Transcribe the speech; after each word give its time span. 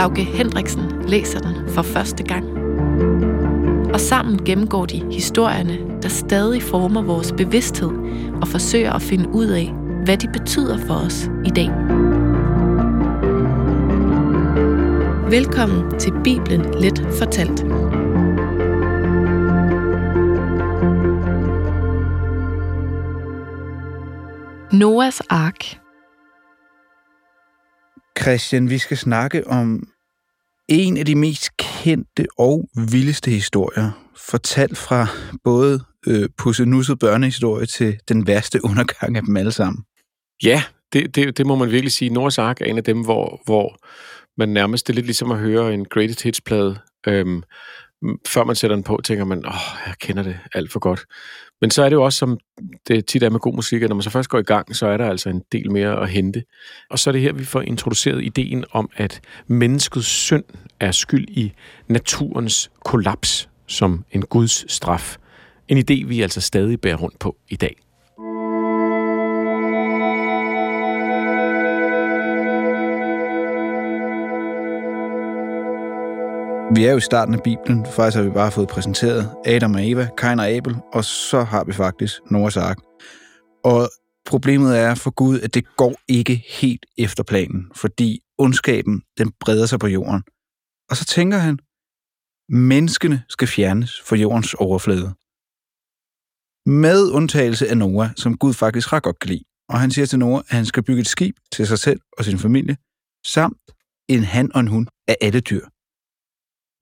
Lauke 0.00 0.22
Hendriksen 0.22 0.82
læser 1.08 1.38
den 1.38 1.68
for 1.68 1.82
første 1.82 2.24
gang. 2.24 2.44
Og 3.94 4.00
sammen 4.00 4.44
gennemgår 4.44 4.86
de 4.86 5.12
historierne, 5.12 5.78
der 6.02 6.08
stadig 6.08 6.62
former 6.62 7.02
vores 7.02 7.32
bevidsthed 7.32 7.90
og 8.42 8.48
forsøger 8.48 8.92
at 8.92 9.02
finde 9.02 9.28
ud 9.28 9.46
af, 9.46 9.72
hvad 10.04 10.16
de 10.16 10.28
betyder 10.28 10.78
for 10.86 10.94
os 10.94 11.30
i 11.44 11.50
dag. 11.50 11.68
Velkommen 15.30 15.98
til 15.98 16.12
Bibelen 16.24 16.80
Let 16.80 17.06
Fortalt. 17.18 17.64
Noahs 24.72 25.20
ark. 25.20 25.79
Christian, 28.22 28.70
vi 28.70 28.78
skal 28.78 28.96
snakke 28.96 29.46
om 29.46 29.88
en 30.68 30.96
af 30.96 31.06
de 31.06 31.14
mest 31.14 31.56
kendte 31.56 32.26
og 32.38 32.68
vildeste 32.90 33.30
historier, 33.30 33.90
fortalt 34.16 34.78
fra 34.78 35.06
både 35.44 35.84
øh, 36.06 36.28
pussenusset 36.38 36.98
børnehistorie 36.98 37.66
til 37.66 37.98
den 38.08 38.26
værste 38.26 38.64
undergang 38.64 39.16
af 39.16 39.22
dem 39.22 39.36
alle 39.36 39.52
sammen. 39.52 39.84
Ja, 40.44 40.62
det, 40.92 41.14
det, 41.14 41.38
det 41.38 41.46
må 41.46 41.56
man 41.56 41.70
virkelig 41.70 41.92
sige. 41.92 42.10
Nords 42.10 42.38
Ark 42.38 42.60
er 42.60 42.64
en 42.64 42.78
af 42.78 42.84
dem, 42.84 43.00
hvor, 43.00 43.42
hvor 43.44 43.76
man 44.38 44.48
nærmest, 44.48 44.86
det 44.86 44.92
er 44.92 44.94
lidt 44.94 45.06
ligesom 45.06 45.30
at 45.30 45.38
høre 45.38 45.74
en 45.74 45.84
Greatest 45.84 46.22
Hits-plade. 46.22 46.78
Øhm, 47.06 47.42
før 48.28 48.44
man 48.44 48.56
sætter 48.56 48.76
den 48.76 48.82
på, 48.82 49.00
tænker 49.04 49.24
man, 49.24 49.46
åh, 49.46 49.86
jeg 49.86 49.94
kender 50.00 50.22
det 50.22 50.38
alt 50.54 50.72
for 50.72 50.80
godt. 50.80 51.00
Men 51.60 51.70
så 51.70 51.82
er 51.82 51.88
det 51.88 51.96
jo 51.96 52.02
også, 52.02 52.18
som 52.18 52.38
det 52.88 53.06
tit 53.06 53.22
er 53.22 53.30
med 53.30 53.40
god 53.40 53.54
musik, 53.54 53.82
at 53.82 53.88
når 53.88 53.96
man 53.96 54.02
så 54.02 54.10
først 54.10 54.28
går 54.28 54.38
i 54.38 54.42
gang, 54.42 54.76
så 54.76 54.86
er 54.86 54.96
der 54.96 55.10
altså 55.10 55.28
en 55.28 55.42
del 55.52 55.72
mere 55.72 56.02
at 56.02 56.10
hente. 56.10 56.42
Og 56.90 56.98
så 56.98 57.10
er 57.10 57.12
det 57.12 57.20
her, 57.20 57.32
vi 57.32 57.44
får 57.44 57.60
introduceret 57.60 58.24
ideen 58.24 58.64
om, 58.72 58.90
at 58.96 59.20
menneskets 59.46 60.06
synd 60.06 60.44
er 60.80 60.90
skyld 60.92 61.28
i 61.28 61.52
naturens 61.88 62.70
kollaps 62.84 63.48
som 63.66 64.04
en 64.10 64.22
Guds 64.22 64.72
straf. 64.72 65.16
En 65.68 65.78
idé, 65.78 66.06
vi 66.06 66.22
altså 66.22 66.40
stadig 66.40 66.80
bærer 66.80 66.96
rundt 66.96 67.18
på 67.18 67.36
i 67.48 67.56
dag. 67.56 67.76
Vi 76.74 76.84
er 76.84 76.90
jo 76.90 76.96
i 76.96 77.00
starten 77.00 77.34
af 77.34 77.42
Bibelen. 77.42 77.86
Faktisk 77.86 78.16
har 78.16 78.22
vi 78.22 78.30
bare 78.30 78.52
fået 78.52 78.68
præsenteret 78.68 79.36
Adam 79.46 79.74
og 79.74 79.90
Eva, 79.90 80.08
Kain 80.18 80.38
og 80.38 80.48
Abel, 80.48 80.76
og 80.92 81.04
så 81.04 81.42
har 81.42 81.64
vi 81.64 81.72
faktisk 81.72 82.14
Noahs 82.30 82.56
ark. 82.56 82.78
Og 83.64 83.88
problemet 84.26 84.78
er 84.78 84.94
for 84.94 85.10
Gud, 85.10 85.40
at 85.40 85.54
det 85.54 85.76
går 85.76 85.94
ikke 86.08 86.44
helt 86.48 86.86
efter 86.98 87.22
planen, 87.22 87.72
fordi 87.76 88.20
ondskaben, 88.38 89.02
den 89.18 89.32
breder 89.40 89.66
sig 89.66 89.78
på 89.78 89.86
jorden. 89.86 90.22
Og 90.90 90.96
så 90.96 91.04
tænker 91.04 91.38
han, 91.38 91.58
menneskene 92.48 93.22
skal 93.28 93.48
fjernes 93.48 94.00
fra 94.06 94.16
jordens 94.16 94.54
overflade. 94.54 95.08
Med 96.82 97.10
undtagelse 97.10 97.68
af 97.68 97.76
Noah, 97.76 98.10
som 98.16 98.38
Gud 98.38 98.54
faktisk 98.54 98.92
ret 98.92 99.02
godt 99.02 99.18
kan 99.18 99.30
lide. 99.30 99.44
Og 99.68 99.80
han 99.80 99.90
siger 99.90 100.06
til 100.06 100.18
Noah, 100.18 100.42
at 100.48 100.56
han 100.56 100.66
skal 100.66 100.82
bygge 100.82 101.00
et 101.00 101.08
skib 101.08 101.36
til 101.52 101.66
sig 101.66 101.78
selv 101.78 102.00
og 102.18 102.24
sin 102.24 102.38
familie, 102.38 102.76
samt 103.26 103.62
en 104.08 104.24
han 104.24 104.52
og 104.54 104.60
en 104.60 104.68
hund 104.68 104.86
af 105.08 105.16
alle 105.20 105.40
dyr. 105.40 105.66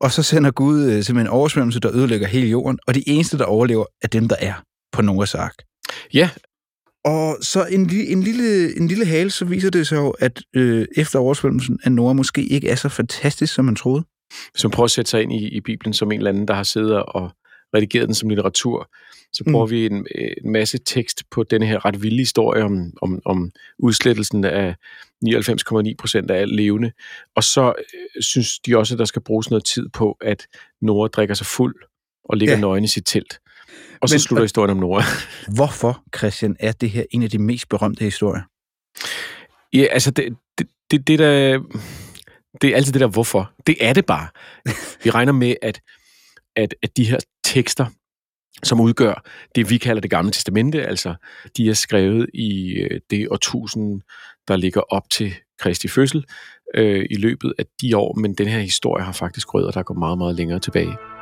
Og 0.00 0.12
så 0.12 0.22
sender 0.22 0.50
Gud 0.50 0.82
øh, 0.82 0.90
simpelthen 0.90 1.18
en 1.18 1.26
oversvømmelse, 1.26 1.80
der 1.80 1.96
ødelægger 1.96 2.26
hele 2.26 2.46
jorden, 2.46 2.78
og 2.86 2.94
de 2.94 3.08
eneste, 3.08 3.38
der 3.38 3.44
overlever, 3.44 3.84
er 4.02 4.08
dem, 4.08 4.28
der 4.28 4.36
er 4.38 4.54
på 4.92 5.02
Noahs 5.02 5.34
ark. 5.34 5.54
Ja. 6.14 6.30
Og 7.04 7.38
så 7.40 7.66
en, 7.66 7.90
en, 7.94 8.22
lille, 8.22 8.76
en 8.76 8.88
lille 8.88 9.04
hale, 9.04 9.30
så 9.30 9.44
viser 9.44 9.70
det 9.70 9.86
sig 9.86 9.96
jo, 9.96 10.10
at 10.10 10.42
øh, 10.56 10.86
efter 10.96 11.18
oversvømmelsen, 11.18 11.78
at 11.84 11.92
Noah 11.92 12.16
måske 12.16 12.46
ikke 12.46 12.68
er 12.68 12.74
så 12.74 12.88
fantastisk, 12.88 13.54
som 13.54 13.64
man 13.64 13.76
troede. 13.76 14.04
Hvis 14.52 14.64
man 14.64 14.70
prøver 14.70 14.84
at 14.84 14.90
sætte 14.90 15.10
sig 15.10 15.22
ind 15.22 15.32
i, 15.32 15.48
i 15.48 15.60
Bibelen 15.60 15.92
som 15.92 16.12
en 16.12 16.18
eller 16.18 16.30
anden, 16.30 16.48
der 16.48 16.54
har 16.54 16.62
siddet 16.62 17.02
og 17.02 17.30
redigeret 17.74 18.06
den 18.06 18.14
som 18.14 18.28
litteratur, 18.28 18.90
så 19.32 19.44
bruger 19.44 19.66
mm. 19.66 19.70
vi 19.70 19.86
en, 19.86 20.06
en 20.44 20.52
masse 20.52 20.78
tekst 20.78 21.22
på 21.30 21.42
denne 21.42 21.66
her 21.66 21.84
ret 21.84 22.02
vilde 22.02 22.18
historie 22.18 22.64
om, 22.64 22.92
om, 23.02 23.20
om 23.24 23.50
udslettelsen 23.78 24.44
af 24.44 24.74
99,9 25.26 25.94
procent 25.98 26.30
af 26.30 26.40
alt 26.40 26.56
levende. 26.56 26.92
Og 27.36 27.44
så 27.44 27.74
øh, 27.78 28.22
synes 28.22 28.58
de 28.58 28.78
også, 28.78 28.94
at 28.94 28.98
der 28.98 29.04
skal 29.04 29.22
bruges 29.22 29.50
noget 29.50 29.64
tid 29.64 29.88
på, 29.88 30.16
at 30.20 30.46
Nora 30.82 31.08
drikker 31.08 31.34
sig 31.34 31.46
fuld 31.46 31.74
og 32.24 32.36
ligger 32.36 32.54
ja. 32.54 32.60
nøgen 32.60 32.84
i 32.84 32.86
sit 32.86 33.06
telt. 33.06 33.40
Og 34.00 34.08
så 34.08 34.14
Men, 34.14 34.20
slutter 34.20 34.44
historien 34.44 34.70
om 34.70 34.76
Nora. 34.76 35.02
Hvorfor, 35.56 36.02
Christian, 36.16 36.56
er 36.60 36.72
det 36.72 36.90
her 36.90 37.04
en 37.10 37.22
af 37.22 37.30
de 37.30 37.38
mest 37.38 37.68
berømte 37.68 38.04
historier? 38.04 38.42
Ja, 39.72 39.84
altså, 39.90 40.10
det, 40.10 40.36
det, 40.58 40.66
det, 40.90 41.06
det 41.06 41.18
der... 41.18 41.60
Det 42.60 42.70
er 42.70 42.76
altid 42.76 42.92
det 42.92 43.00
der, 43.00 43.06
hvorfor. 43.06 43.52
Det 43.66 43.76
er 43.80 43.92
det 43.92 44.06
bare. 44.06 44.28
Vi 45.04 45.10
regner 45.10 45.32
med, 45.32 45.54
at, 45.62 45.80
at, 46.56 46.74
at 46.82 46.96
de 46.96 47.04
her 47.04 47.18
tekster, 47.44 47.86
som 48.62 48.80
udgør 48.80 49.22
det, 49.54 49.70
vi 49.70 49.78
kalder 49.78 50.00
det 50.00 50.10
gamle 50.10 50.32
testamente, 50.32 50.86
altså 50.86 51.14
de 51.56 51.68
er 51.68 51.74
skrevet 51.74 52.26
i 52.34 52.72
øh, 52.72 53.00
det 53.10 53.28
årtusind, 53.30 54.00
der 54.48 54.56
ligger 54.56 54.80
op 54.80 55.10
til 55.10 55.34
Kristi 55.58 55.88
fødsel 55.88 56.24
øh, 56.74 57.06
i 57.10 57.14
løbet 57.14 57.52
af 57.58 57.64
de 57.80 57.96
år, 57.96 58.14
men 58.14 58.34
den 58.34 58.48
her 58.48 58.60
historie 58.60 59.04
har 59.04 59.12
faktisk 59.12 59.54
rødder, 59.54 59.70
der 59.70 59.82
går 59.82 59.94
meget, 59.94 60.18
meget 60.18 60.36
længere 60.36 60.58
tilbage. 60.58 61.17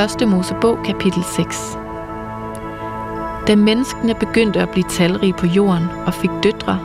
Første 0.00 0.26
Mosebog, 0.26 0.78
kapitel 0.84 1.24
6. 1.24 1.78
Da 3.46 3.56
menneskene 3.56 4.14
begyndte 4.14 4.60
at 4.60 4.70
blive 4.70 4.84
talrige 4.88 5.32
på 5.32 5.46
jorden 5.46 5.88
og 6.06 6.14
fik 6.14 6.30
døtre, 6.42 6.78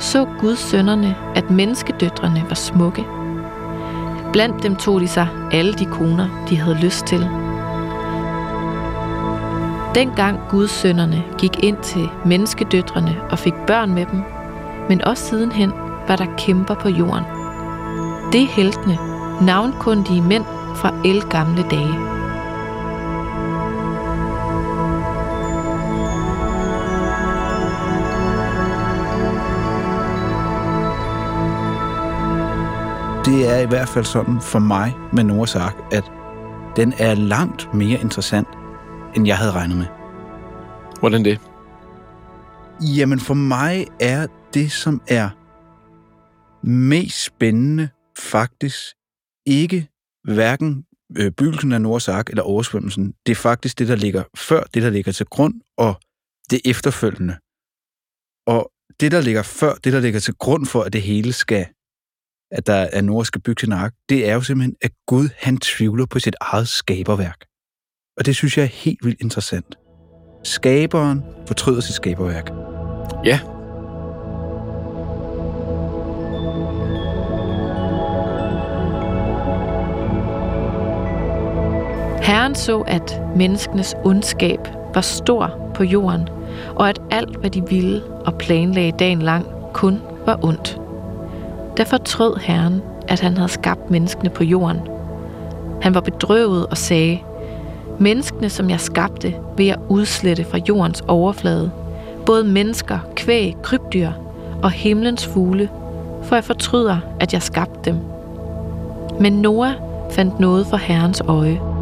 så 0.00 0.26
Guds 0.40 0.58
sønnerne, 0.58 1.16
at 1.34 1.50
menneskedøtrene 1.50 2.44
var 2.48 2.54
smukke. 2.54 3.04
Blandt 4.32 4.62
dem 4.62 4.76
tog 4.76 5.00
de 5.00 5.08
sig 5.08 5.28
alle 5.52 5.72
de 5.72 5.84
koner, 5.84 6.46
de 6.48 6.56
havde 6.56 6.76
lyst 6.76 7.06
til. 7.06 7.20
Dengang 9.94 10.40
Guds 10.50 10.70
sønnerne 10.70 11.24
gik 11.38 11.64
ind 11.64 11.76
til 11.76 12.08
menneskedøtrene 12.24 13.16
og 13.30 13.38
fik 13.38 13.54
børn 13.66 13.94
med 13.94 14.06
dem, 14.06 14.22
men 14.88 15.04
også 15.04 15.24
sidenhen 15.24 15.72
var 16.08 16.16
der 16.16 16.26
kæmper 16.38 16.74
på 16.74 16.88
jorden. 16.88 17.24
Det 18.32 18.42
er 18.42 18.48
heltene, 18.48 18.98
navnkundige 19.40 20.22
mænd 20.22 20.44
fra 20.74 20.94
el 21.04 21.22
gamle 21.22 21.62
dage. 21.70 22.13
Det 33.34 33.48
er 33.48 33.58
i 33.58 33.66
hvert 33.66 33.88
fald 33.88 34.04
sådan 34.04 34.40
for 34.40 34.58
mig 34.58 34.92
med 35.12 35.24
Noahs 35.24 35.54
Ark, 35.54 35.76
at 35.92 36.04
den 36.76 36.92
er 36.98 37.14
langt 37.14 37.74
mere 37.74 38.00
interessant, 38.00 38.48
end 39.16 39.26
jeg 39.26 39.38
havde 39.38 39.52
regnet 39.52 39.76
med. 39.76 39.86
Hvordan 41.00 41.24
det? 41.24 41.40
Jamen 42.98 43.20
for 43.20 43.34
mig 43.34 43.86
er 44.00 44.26
det, 44.54 44.72
som 44.72 45.02
er 45.08 45.30
mest 46.66 47.24
spændende, 47.24 47.88
faktisk 48.18 48.80
ikke 49.46 49.88
hverken 50.24 50.84
øh, 51.16 51.30
byggelsen 51.30 51.72
af 51.72 51.80
Noahs 51.80 52.08
Ark 52.08 52.30
eller 52.30 52.42
oversvømmelsen. 52.42 53.14
Det 53.26 53.32
er 53.32 53.36
faktisk 53.36 53.78
det, 53.78 53.88
der 53.88 53.96
ligger 53.96 54.22
før, 54.36 54.62
det, 54.74 54.82
der 54.82 54.90
ligger 54.90 55.12
til 55.12 55.26
grund, 55.26 55.54
og 55.78 55.94
det 56.50 56.60
efterfølgende. 56.64 57.36
Og 58.46 58.70
det, 59.00 59.12
der 59.12 59.20
ligger 59.20 59.42
før, 59.42 59.74
det, 59.74 59.92
der 59.92 60.00
ligger 60.00 60.20
til 60.20 60.34
grund 60.34 60.66
for, 60.66 60.82
at 60.82 60.92
det 60.92 61.02
hele 61.02 61.32
skal 61.32 61.66
at 62.50 62.66
der 62.66 62.74
er 62.92 63.00
Nora 63.00 63.24
skal 63.24 63.40
bygge 63.40 63.60
sin 63.60 63.72
ark, 63.72 63.92
det 64.08 64.28
er 64.28 64.34
jo 64.34 64.40
simpelthen, 64.40 64.76
at 64.82 64.90
Gud 65.06 65.28
han 65.38 65.58
tvivler 65.58 66.06
på 66.06 66.18
sit 66.18 66.36
eget 66.40 66.68
skaberværk. 66.68 67.44
Og 68.16 68.26
det 68.26 68.36
synes 68.36 68.56
jeg 68.56 68.62
er 68.64 68.68
helt 68.84 69.04
vildt 69.04 69.20
interessant. 69.20 69.78
Skaberen 70.44 71.22
fortryder 71.46 71.80
sit 71.80 71.94
skaberværk. 71.94 72.50
Ja, 73.24 73.40
Herren 82.24 82.54
så, 82.54 82.80
at 82.80 83.22
menneskenes 83.36 83.94
ondskab 84.04 84.58
var 84.94 85.00
stor 85.00 85.72
på 85.74 85.84
jorden, 85.84 86.28
og 86.76 86.88
at 86.88 87.02
alt, 87.10 87.36
hvad 87.36 87.50
de 87.50 87.62
ville 87.68 88.04
og 88.04 88.38
planlagde 88.38 88.92
dagen 88.98 89.22
lang, 89.22 89.46
kun 89.72 90.00
var 90.26 90.44
ondt. 90.44 90.83
Der 91.76 91.84
fortrød 91.84 92.36
Herren, 92.36 92.82
at 93.08 93.20
han 93.20 93.36
havde 93.36 93.48
skabt 93.48 93.90
menneskene 93.90 94.30
på 94.30 94.44
jorden. 94.44 94.80
Han 95.82 95.94
var 95.94 96.00
bedrøvet 96.00 96.66
og 96.66 96.76
sagde, 96.76 97.20
Menneskene, 97.98 98.50
som 98.50 98.70
jeg 98.70 98.80
skabte, 98.80 99.34
vil 99.56 99.66
jeg 99.66 99.76
udslette 99.88 100.44
fra 100.44 100.58
jordens 100.68 101.00
overflade. 101.08 101.70
Både 102.26 102.44
mennesker, 102.44 102.98
kvæg, 103.16 103.56
krybdyr 103.62 104.10
og 104.62 104.70
himlens 104.70 105.26
fugle, 105.26 105.68
for 106.22 106.36
jeg 106.36 106.44
fortryder, 106.44 106.98
at 107.20 107.32
jeg 107.32 107.42
skabte 107.42 107.90
dem. 107.90 107.96
Men 109.20 109.32
Noah 109.32 109.72
fandt 110.10 110.40
noget 110.40 110.66
for 110.66 110.76
Herrens 110.76 111.22
øje. 111.28 111.73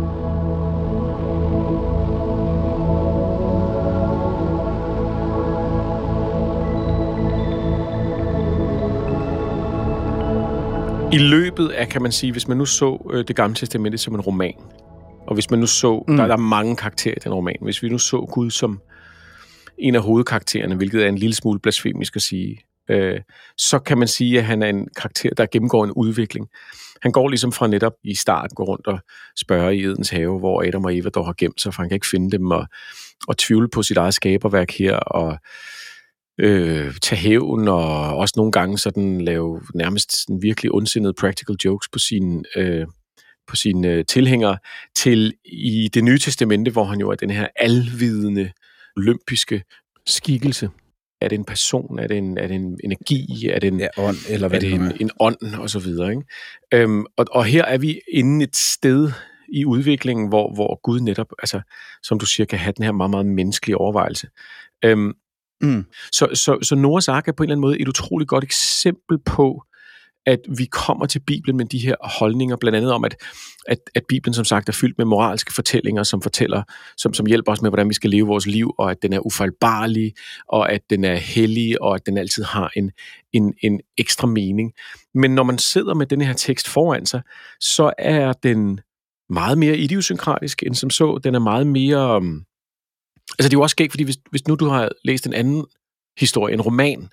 I 11.13 11.19
løbet 11.19 11.69
af, 11.69 11.89
kan 11.89 12.03
man 12.03 12.13
sige, 12.13 12.33
hvis 12.33 12.49
man 12.49 12.57
nu 12.57 12.67
så 12.67 13.11
øh, 13.13 13.25
det 13.29 13.37
gamle 13.37 13.55
testamente 13.55 13.99
som 13.99 14.15
en 14.15 14.21
roman, 14.21 14.55
og 15.27 15.35
hvis 15.35 15.51
man 15.51 15.61
nu 15.61 15.67
så, 15.67 16.05
mm. 16.09 16.17
der, 16.17 16.27
der 16.27 16.35
er 16.35 16.39
mange 16.39 16.77
karakterer 16.77 17.15
i 17.15 17.21
den 17.25 17.35
roman, 17.35 17.57
hvis 17.63 17.83
vi 17.83 17.89
nu 17.89 17.99
så 17.99 18.29
Gud 18.33 18.51
som 18.51 18.81
en 19.79 19.95
af 19.95 20.03
hovedkaraktererne, 20.03 20.75
hvilket 20.75 21.05
er 21.05 21.09
en 21.09 21.19
lille 21.19 21.35
smule 21.35 21.61
blasfemisk 21.61 22.17
at 22.17 22.23
sige, 22.23 22.59
øh, 22.91 23.21
så 23.57 23.79
kan 23.79 23.99
man 23.99 24.09
sige, 24.09 24.39
at 24.39 24.45
han 24.45 24.63
er 24.63 24.67
en 24.67 24.89
karakter, 24.97 25.31
der 25.37 25.47
gennemgår 25.53 25.85
en 25.85 25.93
udvikling. 25.93 26.49
Han 27.03 27.13
går 27.13 27.29
ligesom 27.29 27.53
fra 27.53 27.67
netop 27.67 27.93
i 28.05 28.15
starten, 28.15 28.55
går 28.55 28.65
rundt 28.65 28.87
og 28.87 28.99
spørger 29.37 29.71
i 29.71 29.85
Edens 29.85 30.11
have, 30.11 30.39
hvor 30.39 30.63
Adam 30.69 30.85
og 30.85 30.97
Eva 30.97 31.09
dog 31.09 31.27
har 31.27 31.35
gemt 31.39 31.61
sig, 31.61 31.75
for 31.75 31.83
han 31.83 31.89
kan 31.89 31.97
ikke 31.97 32.09
finde 32.11 32.31
dem, 32.31 32.51
og, 32.51 32.67
og 33.29 33.39
tvivle 33.39 33.69
på 33.69 33.83
sit 33.83 33.97
eget 33.97 34.15
skaberværk 34.15 34.71
her, 34.71 34.97
og 34.97 35.39
øh, 36.39 36.95
tage 37.03 37.21
hævn, 37.21 37.69
og 37.69 38.17
også 38.17 38.35
nogle 38.37 38.53
gange 38.53 38.79
sådan 38.79 39.21
lave 39.21 39.61
nærmest 39.75 40.23
sådan 40.23 40.43
virkelig 40.43 40.75
ondsindede 40.75 41.15
practical 41.21 41.57
jokes 41.65 41.89
på 41.89 41.99
sine, 41.99 42.43
øh, 42.57 42.87
på 43.47 43.57
sine 43.57 43.89
øh, 43.89 44.05
tilhængere, 44.05 44.59
til 44.95 45.35
i 45.45 45.91
det 45.95 46.05
nye 46.05 46.19
testamente, 46.19 46.71
hvor 46.71 46.85
han 46.85 47.01
jo 47.01 47.11
er 47.11 47.15
den 47.15 47.31
her 47.31 47.49
alvidende, 47.57 48.53
olympiske 48.97 49.63
skikkelse. 50.07 50.71
Er 51.21 51.29
det 51.29 51.39
en 51.39 51.45
person? 51.45 51.99
Er 51.99 52.07
det 52.07 52.19
en, 52.19 52.39
er 52.39 52.47
det 52.47 52.55
en 52.55 52.79
energi? 52.85 53.49
Er 53.49 53.59
det 53.59 53.67
en, 53.67 53.81
Ja, 53.81 53.89
ånd, 53.99 54.17
eller 54.29 54.49
hvad 54.49 54.63
er 54.63 54.69
det 54.69 54.73
en, 54.73 54.93
en 55.01 55.11
ånd? 55.21 55.55
Og 55.59 55.71
så 55.71 55.79
videre. 55.79 56.11
Ikke? 56.11 56.23
Øhm, 56.75 57.07
og, 57.17 57.27
og 57.31 57.45
her 57.45 57.65
er 57.65 57.79
vi 57.79 58.01
inde 58.13 58.45
et 58.45 58.57
sted 58.57 59.11
i 59.49 59.65
udviklingen, 59.65 60.29
hvor, 60.29 60.55
hvor 60.55 60.81
Gud 60.83 61.01
netop, 61.01 61.33
altså, 61.39 61.61
som 62.03 62.19
du 62.19 62.27
siger, 62.27 62.47
kan 62.47 62.59
have 62.59 62.73
den 62.77 62.85
her 62.85 62.93
meget, 62.93 63.11
meget 63.11 63.27
menneskelige 63.27 63.77
overvejelse. 63.77 64.29
Øhm, 64.85 65.13
Mm. 65.63 65.85
så, 66.13 66.29
så, 66.35 66.59
så 66.63 66.75
Noahs 66.75 67.09
Ark 67.09 67.29
er 67.29 67.33
på 67.33 67.43
en 67.43 67.47
eller 67.47 67.55
anden 67.55 67.61
måde 67.61 67.81
et 67.81 67.89
utroligt 67.89 68.29
godt 68.29 68.45
eksempel 68.45 69.19
på, 69.27 69.63
at 70.27 70.39
vi 70.59 70.65
kommer 70.65 71.07
til 71.07 71.21
Bibelen 71.27 71.57
med 71.57 71.65
de 71.65 71.79
her 71.79 71.95
holdninger, 72.01 72.57
blandt 72.57 72.77
andet 72.77 72.93
om, 72.93 73.05
at, 73.05 73.17
at, 73.69 73.79
at 73.95 74.03
Bibelen 74.09 74.35
som 74.35 74.45
sagt 74.45 74.69
er 74.69 74.73
fyldt 74.73 74.99
med 74.99 75.07
moralske 75.07 75.53
fortællinger, 75.53 76.03
som 76.03 76.23
fortæller, 76.23 76.63
som, 76.97 77.15
som 77.15 77.27
hjælper 77.27 77.53
os 77.53 77.63
med, 77.63 77.71
hvordan 77.71 77.89
vi 77.89 77.95
skal 77.95 78.11
leve 78.11 78.27
vores 78.27 78.47
liv, 78.47 78.75
og 78.79 78.91
at 78.91 79.03
den 79.03 79.13
er 79.13 79.27
ufejlbarlig, 79.27 80.13
og 80.49 80.73
at 80.73 80.81
den 80.91 81.05
er 81.05 81.15
hellig, 81.15 81.83
og 81.83 81.95
at 81.95 82.07
den 82.07 82.19
altid 82.19 82.45
har 82.45 82.71
en, 82.77 82.91
en, 83.33 83.55
en 83.63 83.81
ekstra 83.99 84.27
mening. 84.27 84.73
Men 85.15 85.35
når 85.35 85.43
man 85.43 85.59
sidder 85.59 85.95
med 85.95 86.07
den 86.07 86.21
her 86.21 86.33
tekst 86.33 86.69
foran 86.69 87.07
sig, 87.07 87.23
så 87.61 87.93
er 87.99 88.33
den 88.33 88.81
meget 89.31 89.59
mere 89.59 89.77
idiosynkratisk 89.77 90.63
end 90.63 90.75
som 90.75 90.91
så. 90.91 91.21
Den 91.25 91.35
er 91.35 91.41
meget 91.41 91.67
mere... 91.67 92.17
Um, 92.17 92.45
altså 93.39 93.49
det 93.49 93.55
er 93.55 93.59
jo 93.59 93.63
også 93.63 93.75
skægt, 93.75 93.93
fordi 93.93 94.05
hvis, 94.05 94.19
hvis 94.31 94.49
nu 94.49 94.55
du 94.55 94.67
har 94.67 94.91
læst 95.05 95.27
en 95.27 95.33
anden 95.33 95.67
historie, 96.19 96.55
en 96.55 96.61
roman, 96.61 97.09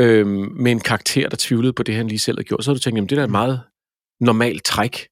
øhm, 0.00 0.52
med 0.56 0.72
en 0.72 0.80
karakter, 0.80 1.28
der 1.28 1.36
tvivlede 1.40 1.72
på 1.72 1.82
det, 1.82 1.94
han 1.94 2.08
lige 2.08 2.18
selv 2.18 2.38
havde 2.38 2.48
gjort, 2.48 2.64
så 2.64 2.70
har 2.70 2.74
du 2.74 2.80
tænkt, 2.80 2.96
jamen 2.96 3.08
det 3.08 3.16
der 3.16 3.22
er 3.22 3.26
et 3.26 3.30
meget 3.30 3.60
normalt 4.20 4.64
træk. 4.64 5.08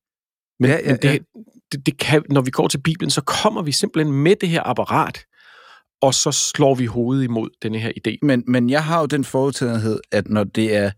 Men, 0.60 0.70
Ja, 0.70 0.76
ja, 0.76 0.90
men 0.90 0.96
det, 0.96 1.04
ja. 1.04 1.18
det, 1.72 1.86
det 1.86 1.98
kan, 1.98 2.22
når 2.30 2.40
vi 2.40 2.50
går 2.50 2.68
til 2.68 2.78
Bibelen, 2.78 3.10
så 3.10 3.20
kommer 3.20 3.62
vi 3.62 3.72
simpelthen 3.72 4.14
med 4.14 4.36
det 4.36 4.48
her 4.48 4.62
apparat, 4.64 5.24
og 6.02 6.14
så 6.14 6.32
slår 6.32 6.74
vi 6.74 6.86
hovedet 6.86 7.24
imod 7.24 7.50
denne 7.62 7.78
her 7.78 7.92
idé. 7.98 8.18
Men, 8.22 8.44
men 8.46 8.70
jeg 8.70 8.84
har 8.84 9.00
jo 9.00 9.06
den 9.06 9.24
forudtagethed, 9.24 10.00
at 10.12 10.28
når 10.28 10.44
det 10.44 10.76
er 10.76 10.90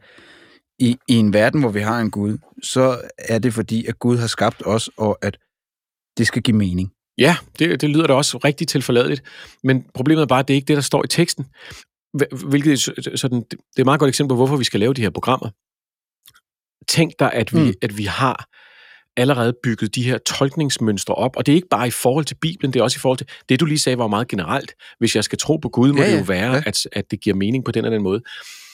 i, 0.78 0.96
i 1.08 1.14
en 1.14 1.32
verden, 1.32 1.60
hvor 1.60 1.70
vi 1.70 1.80
har 1.80 2.00
en 2.00 2.10
Gud, 2.10 2.38
så 2.62 3.00
er 3.18 3.38
det 3.38 3.54
fordi, 3.54 3.86
at 3.86 3.98
Gud 3.98 4.16
har 4.16 4.26
skabt 4.26 4.62
os, 4.66 4.90
og 4.96 5.18
at 5.22 5.38
det 6.18 6.26
skal 6.26 6.42
give 6.42 6.56
mening. 6.56 6.92
Ja, 7.18 7.36
det, 7.58 7.80
det 7.80 7.90
lyder 7.90 8.06
da 8.06 8.12
også 8.12 8.38
rigtig 8.38 8.68
tilforladeligt, 8.68 9.22
men 9.64 9.84
problemet 9.94 10.22
er 10.22 10.26
bare, 10.26 10.38
at 10.40 10.48
det 10.48 10.54
er 10.54 10.56
ikke 10.56 10.68
det, 10.68 10.76
der 10.76 10.82
står 10.82 11.04
i 11.04 11.08
teksten. 11.08 11.46
Hvil- 12.16 12.46
Hvilket 12.48 12.80
sådan, 13.14 13.40
det 13.50 13.56
er 13.76 13.80
et 13.80 13.84
meget 13.84 14.00
godt 14.00 14.08
eksempel 14.08 14.30
på, 14.32 14.36
hvorfor 14.36 14.56
vi 14.56 14.64
skal 14.64 14.80
lave 14.80 14.94
de 14.94 15.02
her 15.02 15.10
programmer. 15.10 15.48
Tænk 16.88 17.12
dig, 17.18 17.32
at 17.32 17.52
vi, 17.54 17.58
Mm. 17.60 17.72
at 17.82 17.98
vi 17.98 18.04
har 18.04 18.46
allerede 19.16 19.54
bygget 19.62 19.94
de 19.94 20.02
her 20.02 20.18
tolkningsmønstre 20.18 21.14
op, 21.14 21.36
og 21.36 21.46
det 21.46 21.52
er 21.52 21.56
ikke 21.56 21.68
bare 21.68 21.86
i 21.88 21.90
forhold 21.90 22.24
til 22.24 22.34
Bibelen, 22.34 22.72
det 22.72 22.80
er 22.80 22.84
også 22.84 22.96
i 22.98 23.00
forhold 23.00 23.18
til, 23.18 23.26
det 23.48 23.60
du 23.60 23.64
lige 23.64 23.78
sagde 23.78 23.98
var 23.98 24.06
meget 24.06 24.28
generelt. 24.28 24.72
Hvis 24.98 25.16
jeg 25.16 25.24
skal 25.24 25.38
tro 25.38 25.56
på 25.56 25.68
Gud, 25.68 25.92
må 25.92 25.98
Ja, 25.98 26.04
ja, 26.08 26.12
det 26.12 26.18
jo 26.20 26.24
være, 26.24 26.52
ja. 26.52 26.62
at, 26.66 26.88
at 26.92 27.10
det 27.10 27.20
giver 27.20 27.36
mening 27.36 27.64
på 27.64 27.72
den 27.72 27.84
eller 27.84 27.96
den 27.96 28.02
måde. 28.02 28.22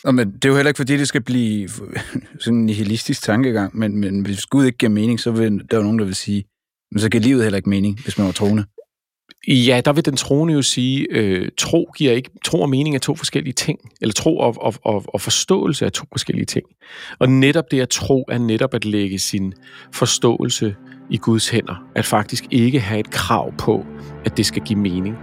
Og 0.05 0.15
men 0.15 0.33
det 0.33 0.45
er 0.45 0.49
jo 0.49 0.55
heller 0.55 0.69
ikke, 0.71 0.77
fordi 0.77 0.97
det 0.97 1.09
skal 1.09 1.23
blive 1.23 1.69
sådan 2.41 2.59
en 2.59 2.67
nihilistisk 2.67 3.23
tankegang, 3.23 3.77
men, 3.79 3.97
men 3.97 4.21
hvis 4.23 4.47
Gud 4.47 4.65
ikke 4.67 4.79
giver 4.79 4.91
mening, 4.91 5.21
så 5.21 5.31
vil 5.31 5.61
der 5.71 5.77
jo 5.77 5.83
nogen, 5.83 5.99
der 5.99 6.05
vil 6.05 6.15
sige, 6.15 6.45
men 6.93 7.01
så 7.01 7.09
giver 7.09 7.23
livet 7.23 7.43
heller 7.43 7.57
ikke 7.57 7.71
mening, 7.71 8.03
hvis 8.03 8.19
man 8.19 8.27
var 8.27 8.33
troende. 8.33 8.65
Ja, 9.49 9.81
der 9.85 9.93
vil 9.93 10.05
den 10.05 10.17
troende 10.17 10.55
jo 10.55 10.63
sige, 10.63 11.07
øh, 11.11 11.49
tro 11.59 11.91
giver 11.97 12.13
ikke, 12.13 12.31
tro 12.45 12.61
og 12.61 12.71
mening 12.71 12.95
er 12.95 12.99
to 12.99 13.15
forskellige 13.15 13.53
ting, 13.53 13.79
eller 14.01 14.13
tro 14.13 14.39
og, 14.39 14.55
og, 14.61 14.75
og, 14.85 15.05
og 15.09 15.21
forståelse 15.21 15.87
er 15.87 15.91
to 15.91 16.05
forskellige 16.13 16.47
ting. 16.47 16.67
Og 17.19 17.29
netop 17.29 17.71
det 17.71 17.81
at 17.81 17.89
tro 17.89 18.25
er 18.29 18.39
netop 18.39 18.75
at 18.75 18.85
lægge 18.85 19.19
sin 19.19 19.53
forståelse 19.95 20.77
i 21.11 21.17
Guds 21.17 21.49
hænder, 21.49 21.85
at 21.95 22.05
faktisk 22.05 22.45
ikke 22.51 22.81
have 22.81 23.01
et 23.01 23.11
krav 23.11 23.53
på, 23.59 23.87
at 24.25 24.37
det 24.37 24.47
skal 24.47 24.63
give 24.63 24.79
mening. 24.79 25.17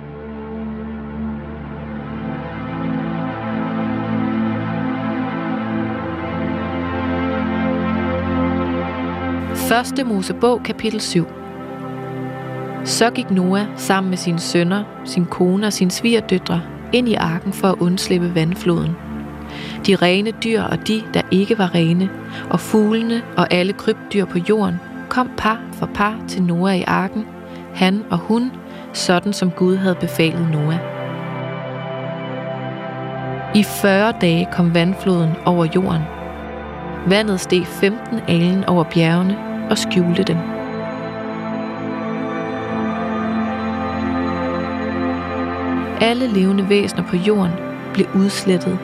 Første 9.55 10.03
Mosebog, 10.03 10.63
kapitel 10.63 11.01
7. 11.01 11.25
Så 12.85 13.09
gik 13.09 13.31
Noah 13.31 13.65
sammen 13.75 14.09
med 14.09 14.17
sine 14.17 14.39
sønner, 14.39 14.83
sin 15.05 15.25
kone 15.25 15.67
og 15.67 15.73
sine 15.73 15.91
svigerdøtre 15.91 16.61
ind 16.93 17.09
i 17.09 17.13
arken 17.13 17.53
for 17.53 17.67
at 17.67 17.75
undslippe 17.79 18.35
vandfloden. 18.35 18.95
De 19.87 19.95
rene 19.95 20.31
dyr 20.31 20.61
og 20.61 20.87
de, 20.87 21.03
der 21.13 21.21
ikke 21.31 21.57
var 21.57 21.75
rene, 21.75 22.09
og 22.49 22.59
fuglene 22.59 23.21
og 23.37 23.53
alle 23.53 23.73
krybdyr 23.73 24.25
på 24.25 24.37
jorden, 24.49 24.75
kom 25.09 25.31
par 25.37 25.59
for 25.73 25.89
par 25.93 26.15
til 26.27 26.43
Noah 26.43 26.77
i 26.77 26.83
arken, 26.87 27.25
han 27.73 28.03
og 28.09 28.17
hun, 28.17 28.51
sådan 28.93 29.33
som 29.33 29.51
Gud 29.51 29.75
havde 29.75 29.95
befalet 29.95 30.47
Noah. 30.51 30.79
I 33.55 33.63
40 33.63 34.13
dage 34.21 34.47
kom 34.51 34.73
vandfloden 34.73 35.31
over 35.45 35.65
jorden. 35.75 36.01
Vandet 37.07 37.39
steg 37.39 37.65
15 37.67 38.19
alen 38.27 38.63
over 38.63 38.83
bjergene 38.83 39.37
og 39.69 39.77
skjulte 39.77 40.23
dem. 40.23 40.54
Alle 46.05 46.27
levende 46.27 46.69
væsener 46.69 47.03
på 47.03 47.15
jorden 47.15 47.51
blev 47.93 48.07
udslettet. 48.15 48.79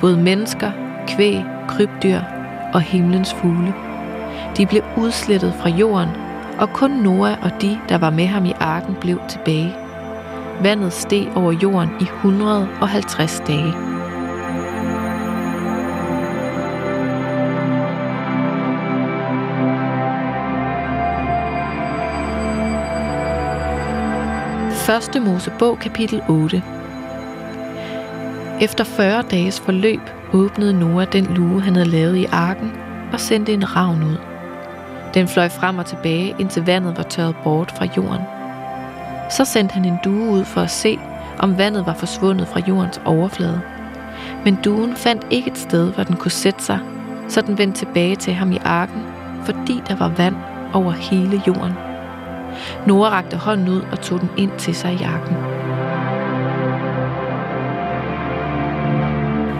Både 0.00 0.16
mennesker, 0.16 0.70
kvæg, 1.08 1.44
krybdyr 1.68 2.20
og 2.74 2.80
himlens 2.80 3.34
fugle. 3.34 3.74
De 4.56 4.66
blev 4.66 4.82
udslettet 4.96 5.54
fra 5.60 5.68
jorden, 5.68 6.08
og 6.58 6.72
kun 6.72 6.90
Noah 6.90 7.36
og 7.42 7.50
de, 7.62 7.78
der 7.88 7.98
var 7.98 8.10
med 8.10 8.26
ham 8.26 8.44
i 8.44 8.52
arken, 8.60 8.94
blev 9.00 9.20
tilbage. 9.28 9.74
Vandet 10.62 10.92
steg 10.92 11.28
over 11.36 11.52
jorden 11.52 11.90
i 12.00 12.04
150 12.04 13.42
dage. 13.46 13.74
Første 24.86 25.20
Mosebog, 25.20 25.78
kapitel 25.78 26.22
8. 26.28 26.62
Efter 28.60 28.84
40 28.84 29.22
dages 29.30 29.60
forløb 29.60 30.00
åbnede 30.32 30.78
Noah 30.78 31.06
den 31.12 31.24
luge, 31.24 31.62
han 31.62 31.76
havde 31.76 31.88
lavet 31.88 32.16
i 32.16 32.24
arken, 32.24 32.72
og 33.12 33.20
sendte 33.20 33.52
en 33.52 33.76
ravn 33.76 34.02
ud. 34.02 34.16
Den 35.14 35.28
fløj 35.28 35.48
frem 35.48 35.78
og 35.78 35.86
tilbage, 35.86 36.34
indtil 36.38 36.66
vandet 36.66 36.96
var 36.96 37.02
tørret 37.02 37.36
bort 37.44 37.70
fra 37.70 37.86
jorden. 37.96 38.22
Så 39.30 39.44
sendte 39.44 39.72
han 39.72 39.84
en 39.84 39.98
due 40.04 40.30
ud 40.30 40.44
for 40.44 40.60
at 40.60 40.70
se, 40.70 40.98
om 41.38 41.58
vandet 41.58 41.86
var 41.86 41.94
forsvundet 41.94 42.48
fra 42.48 42.60
jordens 42.68 43.00
overflade. 43.04 43.60
Men 44.44 44.58
duen 44.64 44.96
fandt 44.96 45.26
ikke 45.30 45.50
et 45.50 45.58
sted, 45.58 45.92
hvor 45.92 46.04
den 46.04 46.16
kunne 46.16 46.30
sætte 46.30 46.64
sig, 46.64 46.78
så 47.28 47.40
den 47.40 47.58
vendte 47.58 47.78
tilbage 47.78 48.16
til 48.16 48.34
ham 48.34 48.52
i 48.52 48.58
arken, 48.64 49.02
fordi 49.44 49.82
der 49.88 49.96
var 49.96 50.08
vand 50.08 50.36
over 50.72 50.92
hele 50.92 51.42
jorden. 51.46 51.85
Nora 52.86 53.10
rakte 53.10 53.36
hånden 53.36 53.68
ud 53.68 53.82
og 53.92 54.00
tog 54.00 54.20
den 54.20 54.30
ind 54.36 54.50
til 54.58 54.74
sig 54.74 54.92
i 54.92 54.96
jakken. 54.96 55.36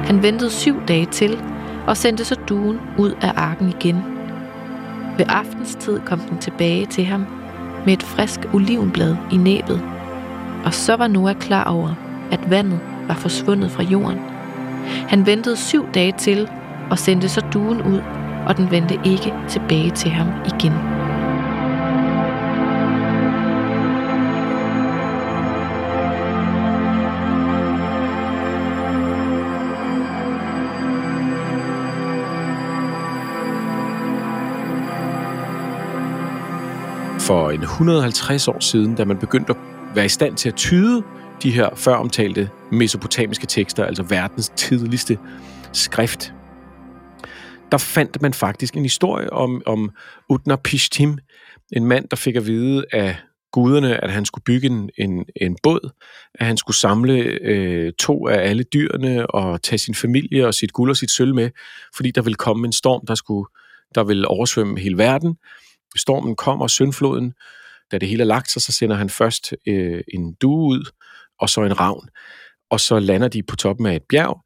Han 0.07 0.23
ventede 0.23 0.51
syv 0.51 0.87
dage 0.89 1.07
til 1.07 1.39
og 1.87 1.97
sendte 1.97 2.25
så 2.25 2.35
duen 2.49 2.81
ud 2.99 3.11
af 3.23 3.33
arken 3.37 3.69
igen. 3.69 3.97
Ved 5.19 5.27
aftenstid 5.29 6.01
kom 6.01 6.19
den 6.19 6.39
tilbage 6.39 6.87
til 6.87 7.05
ham 7.05 7.27
med 7.85 7.93
et 7.93 8.03
frisk 8.03 8.41
olivenblad 8.55 9.17
i 9.33 9.37
næbet. 9.37 9.83
Og 10.65 10.75
så 10.75 10.97
var 10.97 11.09
Noah 11.09 11.35
klar 11.35 11.65
over, 11.65 11.95
at 12.33 12.51
vandet 12.51 12.81
var 13.09 13.15
forsvundet 13.15 13.71
fra 13.71 13.83
jorden. 13.83 14.19
Han 15.09 15.27
ventede 15.27 15.57
syv 15.57 15.93
dage 15.95 16.13
til 16.19 16.49
og 16.91 16.99
sendte 16.99 17.29
så 17.29 17.41
duen 17.53 17.83
ud, 17.83 18.01
og 18.47 18.57
den 18.57 18.71
vendte 18.71 18.99
ikke 19.05 19.35
tilbage 19.49 19.91
til 19.91 20.11
ham 20.11 20.29
igen. 20.55 20.96
For 37.27 37.51
en 37.51 37.63
150 37.63 38.49
år 38.49 38.61
siden, 38.61 38.95
da 38.95 39.05
man 39.05 39.19
begyndte 39.19 39.53
at 39.53 39.57
være 39.95 40.05
i 40.05 40.09
stand 40.09 40.37
til 40.37 40.49
at 40.49 40.55
tyde 40.55 41.03
de 41.43 41.51
her 41.51 41.75
før 41.75 41.95
omtalte 41.95 42.51
mesopotamiske 42.73 43.47
tekster, 43.47 43.85
altså 43.85 44.03
verdens 44.03 44.53
tidligste 44.57 45.19
skrift, 45.73 46.33
der 47.73 47.79
fandt 47.79 48.23
man 48.23 48.35
faktisk 48.35 48.77
en 48.77 48.83
historie 48.83 49.33
om, 49.33 49.63
om 49.67 49.91
Utnapishtim, 50.29 51.19
en 51.73 51.85
mand, 51.85 52.09
der 52.09 52.17
fik 52.17 52.37
at 52.37 52.47
vide 52.47 52.85
af 52.93 53.17
guderne, 53.53 54.05
at 54.05 54.11
han 54.11 54.25
skulle 54.25 54.45
bygge 54.45 54.67
en, 54.67 54.91
en, 54.99 55.25
en 55.41 55.57
båd, 55.63 55.91
at 56.35 56.47
han 56.47 56.57
skulle 56.57 56.77
samle 56.77 57.19
øh, 57.43 57.93
to 57.99 58.29
af 58.29 58.49
alle 58.49 58.63
dyrene 58.63 59.27
og 59.27 59.63
tage 59.63 59.79
sin 59.79 59.95
familie 59.95 60.47
og 60.47 60.55
sit 60.55 60.73
guld 60.73 60.91
og 60.91 60.97
sit 60.97 61.11
sølv 61.11 61.35
med, 61.35 61.51
fordi 61.97 62.11
der 62.11 62.23
ville 62.23 62.37
komme 62.37 62.67
en 62.67 62.73
storm, 62.73 63.07
der 63.07 63.15
skulle 63.15 63.47
der 63.95 64.05
ville 64.05 64.29
oversvømme 64.29 64.79
hele 64.79 64.99
verden. 64.99 65.37
Stormen 65.97 66.37
kommer, 66.37 66.67
søndfloden, 66.67 67.33
da 67.93 67.99
det 67.99 68.09
hele 68.09 68.23
er 68.23 68.27
lagt 68.27 68.51
sig, 68.51 68.63
så 68.63 68.73
sender 68.73 68.97
han 68.97 69.11
først 69.11 69.55
øh, 69.67 70.01
en 70.15 70.35
due 70.35 70.69
ud, 70.69 70.91
og 71.41 71.51
så 71.51 71.63
en 71.63 71.81
ravn. 71.81 72.09
Og 72.71 72.81
så 72.81 72.99
lander 72.99 73.29
de 73.29 73.43
på 73.43 73.57
toppen 73.57 73.87
af 73.87 73.97
et 73.97 74.03
bjerg, 74.09 74.41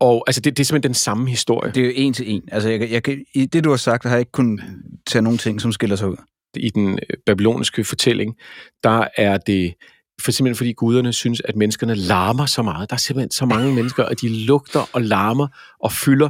og 0.00 0.24
altså, 0.26 0.40
det, 0.40 0.56
det 0.56 0.62
er 0.62 0.64
simpelthen 0.64 0.90
den 0.90 0.94
samme 0.94 1.28
historie. 1.28 1.72
Det 1.72 1.80
er 1.80 1.86
jo 1.86 1.92
en 1.96 2.12
til 2.12 2.30
en. 2.30 2.42
Altså, 2.52 2.68
jeg, 2.68 2.90
jeg, 2.90 3.18
I 3.34 3.46
det, 3.46 3.64
du 3.64 3.70
har 3.70 3.76
sagt, 3.76 4.04
har 4.04 4.10
jeg 4.10 4.20
ikke 4.20 4.32
kunnet 4.32 4.64
tage 5.06 5.22
nogle 5.22 5.38
ting, 5.38 5.60
som 5.60 5.72
skiller 5.72 5.96
sig 5.96 6.08
ud. 6.08 6.16
I 6.56 6.70
den 6.70 6.92
øh, 6.92 7.16
babyloniske 7.26 7.84
fortælling, 7.84 8.34
der 8.84 9.04
er 9.16 9.38
det 9.38 9.74
for 10.22 10.30
simpelthen 10.30 10.56
fordi 10.56 10.72
guderne 10.72 11.12
synes, 11.12 11.42
at 11.44 11.56
menneskerne 11.56 11.94
larmer 11.94 12.46
så 12.46 12.62
meget. 12.62 12.90
Der 12.90 12.94
er 12.94 12.98
simpelthen 12.98 13.30
så 13.30 13.46
mange 13.46 13.74
mennesker, 13.74 14.04
og 14.04 14.20
de 14.20 14.28
lugter 14.28 14.90
og 14.92 15.02
larmer 15.02 15.48
og 15.80 15.92
fylder 15.92 16.28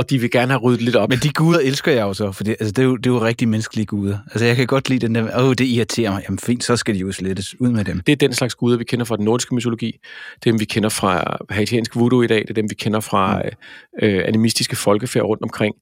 og 0.00 0.10
de 0.10 0.18
vil 0.18 0.30
gerne 0.30 0.52
have 0.52 0.60
ryddet 0.60 0.82
lidt 0.82 0.96
op. 0.96 1.08
Men 1.08 1.18
de 1.18 1.32
guder 1.32 1.60
elsker 1.60 1.92
jeg 1.92 2.02
jo 2.02 2.12
så, 2.12 2.32
for 2.32 2.44
det, 2.44 2.56
altså, 2.60 2.72
det, 2.72 2.78
er 2.78 2.86
jo, 2.86 2.96
det 2.96 3.06
er 3.06 3.14
jo 3.14 3.24
rigtig 3.24 3.48
menneskelige 3.48 3.86
guder. 3.86 4.18
Altså, 4.26 4.44
jeg 4.44 4.56
kan 4.56 4.66
godt 4.66 4.88
lide 4.88 5.06
den 5.06 5.14
der, 5.14 5.42
åh, 5.42 5.54
det 5.54 5.60
irriterer 5.60 6.10
mig. 6.10 6.22
Jamen 6.24 6.38
fint, 6.38 6.64
så 6.64 6.76
skal 6.76 6.94
de 6.94 7.00
jo 7.00 7.12
slettes 7.12 7.60
ud 7.60 7.70
med 7.70 7.84
dem. 7.84 8.00
Det 8.00 8.12
er 8.12 8.16
den 8.16 8.32
slags 8.32 8.54
guder, 8.54 8.78
vi 8.78 8.84
kender 8.84 9.04
fra 9.04 9.16
den 9.16 9.24
nordiske 9.24 9.54
mytologi. 9.54 9.92
Det 10.34 10.46
er 10.46 10.52
dem, 10.52 10.60
vi 10.60 10.64
kender 10.64 10.88
fra 10.88 11.36
haitiansk 11.50 11.96
voodoo 11.96 12.22
i 12.22 12.26
dag. 12.26 12.42
Det 12.42 12.50
er 12.50 12.54
dem, 12.54 12.70
vi 12.70 12.74
kender 12.74 13.00
fra 13.00 13.42
mm. 13.42 14.06
øh, 14.06 14.22
animistiske 14.26 14.76
folkefærd 14.76 15.22
rundt 15.22 15.42
omkring. 15.42 15.74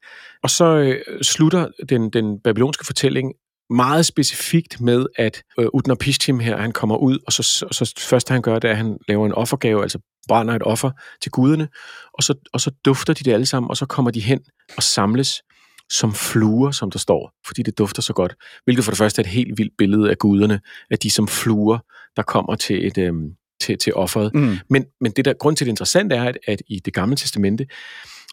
Og 0.42 0.50
så 0.50 0.64
øh, 0.64 0.96
slutter 1.22 1.68
den, 1.88 2.10
den 2.10 2.40
babylonske 2.44 2.86
fortælling 2.86 3.32
meget 3.70 4.06
specifikt 4.06 4.80
med, 4.80 5.06
at 5.16 5.42
øh, 5.58 5.66
Utnapishtim 5.72 6.40
her, 6.40 6.56
han 6.56 6.72
kommer 6.72 6.96
ud, 6.96 7.18
og 7.26 7.32
så, 7.32 7.64
og 7.68 7.74
så 7.74 7.94
først 7.98 8.28
han 8.28 8.42
gør, 8.42 8.58
det 8.58 8.68
er, 8.68 8.72
at 8.72 8.76
han 8.76 8.98
laver 9.08 9.26
en 9.26 9.32
offergave, 9.32 9.82
altså 9.82 9.98
brænder 10.28 10.54
et 10.54 10.62
offer 10.62 10.90
til 11.22 11.30
guderne, 11.32 11.68
og 12.14 12.22
så, 12.22 12.34
og 12.52 12.60
så 12.60 12.70
dufter 12.84 13.12
de 13.12 13.24
det 13.24 13.32
alle 13.32 13.46
sammen, 13.46 13.70
og 13.70 13.76
så 13.76 13.86
kommer 13.86 14.10
de 14.10 14.20
hen 14.20 14.40
og 14.76 14.82
samles 14.82 15.42
som 15.90 16.14
fluer, 16.14 16.70
som 16.70 16.90
der 16.90 16.98
står, 16.98 17.32
fordi 17.46 17.62
det 17.62 17.78
dufter 17.78 18.02
så 18.02 18.12
godt. 18.12 18.34
Hvilket 18.64 18.84
for 18.84 18.92
det 18.92 18.98
første 18.98 19.22
er 19.22 19.24
et 19.24 19.30
helt 19.30 19.58
vildt 19.58 19.72
billede 19.78 20.10
af 20.10 20.18
guderne, 20.18 20.60
at 20.90 21.02
de 21.02 21.10
som 21.10 21.28
fluer, 21.28 21.78
der 22.16 22.22
kommer 22.22 22.54
til 22.54 22.86
et, 22.86 22.98
øhm, 22.98 23.30
til, 23.60 23.78
til 23.78 23.94
offeret. 23.94 24.34
Mm. 24.34 24.56
Men, 24.70 24.84
men 25.00 25.12
det 25.12 25.24
der 25.24 25.32
grund 25.32 25.56
til 25.56 25.66
det 25.66 25.70
interessante 25.70 26.16
er, 26.16 26.24
at, 26.24 26.38
at 26.46 26.62
i 26.66 26.78
det 26.78 26.94
gamle 26.94 27.16
testamente, 27.16 27.66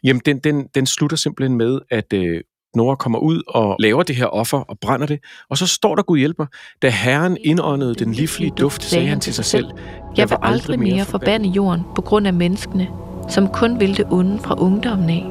jamen 0.03 0.21
den, 0.25 0.39
den, 0.39 0.67
den 0.75 0.85
slutter 0.85 1.17
simpelthen 1.17 1.57
med, 1.57 1.79
at 1.89 2.13
øh, 2.13 2.41
Nora 2.75 2.95
kommer 2.95 3.19
ud 3.19 3.43
og 3.47 3.75
laver 3.79 4.03
det 4.03 4.15
her 4.15 4.25
offer 4.25 4.57
og 4.57 4.79
brænder 4.79 5.07
det. 5.07 5.19
Og 5.49 5.57
så 5.57 5.67
står 5.67 5.95
der 5.95 6.03
Gud 6.03 6.17
hjælper. 6.17 6.45
Da 6.81 6.89
Herren 6.89 7.37
indåndede 7.43 7.95
den 7.95 8.11
livlige 8.11 8.51
duft, 8.57 8.83
sagde 8.83 9.07
han 9.07 9.19
til 9.19 9.33
sig 9.33 9.45
selv, 9.45 9.65
Jeg 10.17 10.29
vil 10.29 10.37
aldrig 10.41 10.79
mere 10.79 11.05
forbande 11.05 11.49
jorden 11.49 11.81
på 11.95 12.01
grund 12.01 12.27
af 12.27 12.33
menneskene, 12.33 12.87
som 13.29 13.47
kun 13.47 13.79
vil 13.79 13.97
det 13.97 14.05
onde 14.11 14.39
fra 14.39 14.55
ungdommen 14.59 15.09
af. 15.09 15.25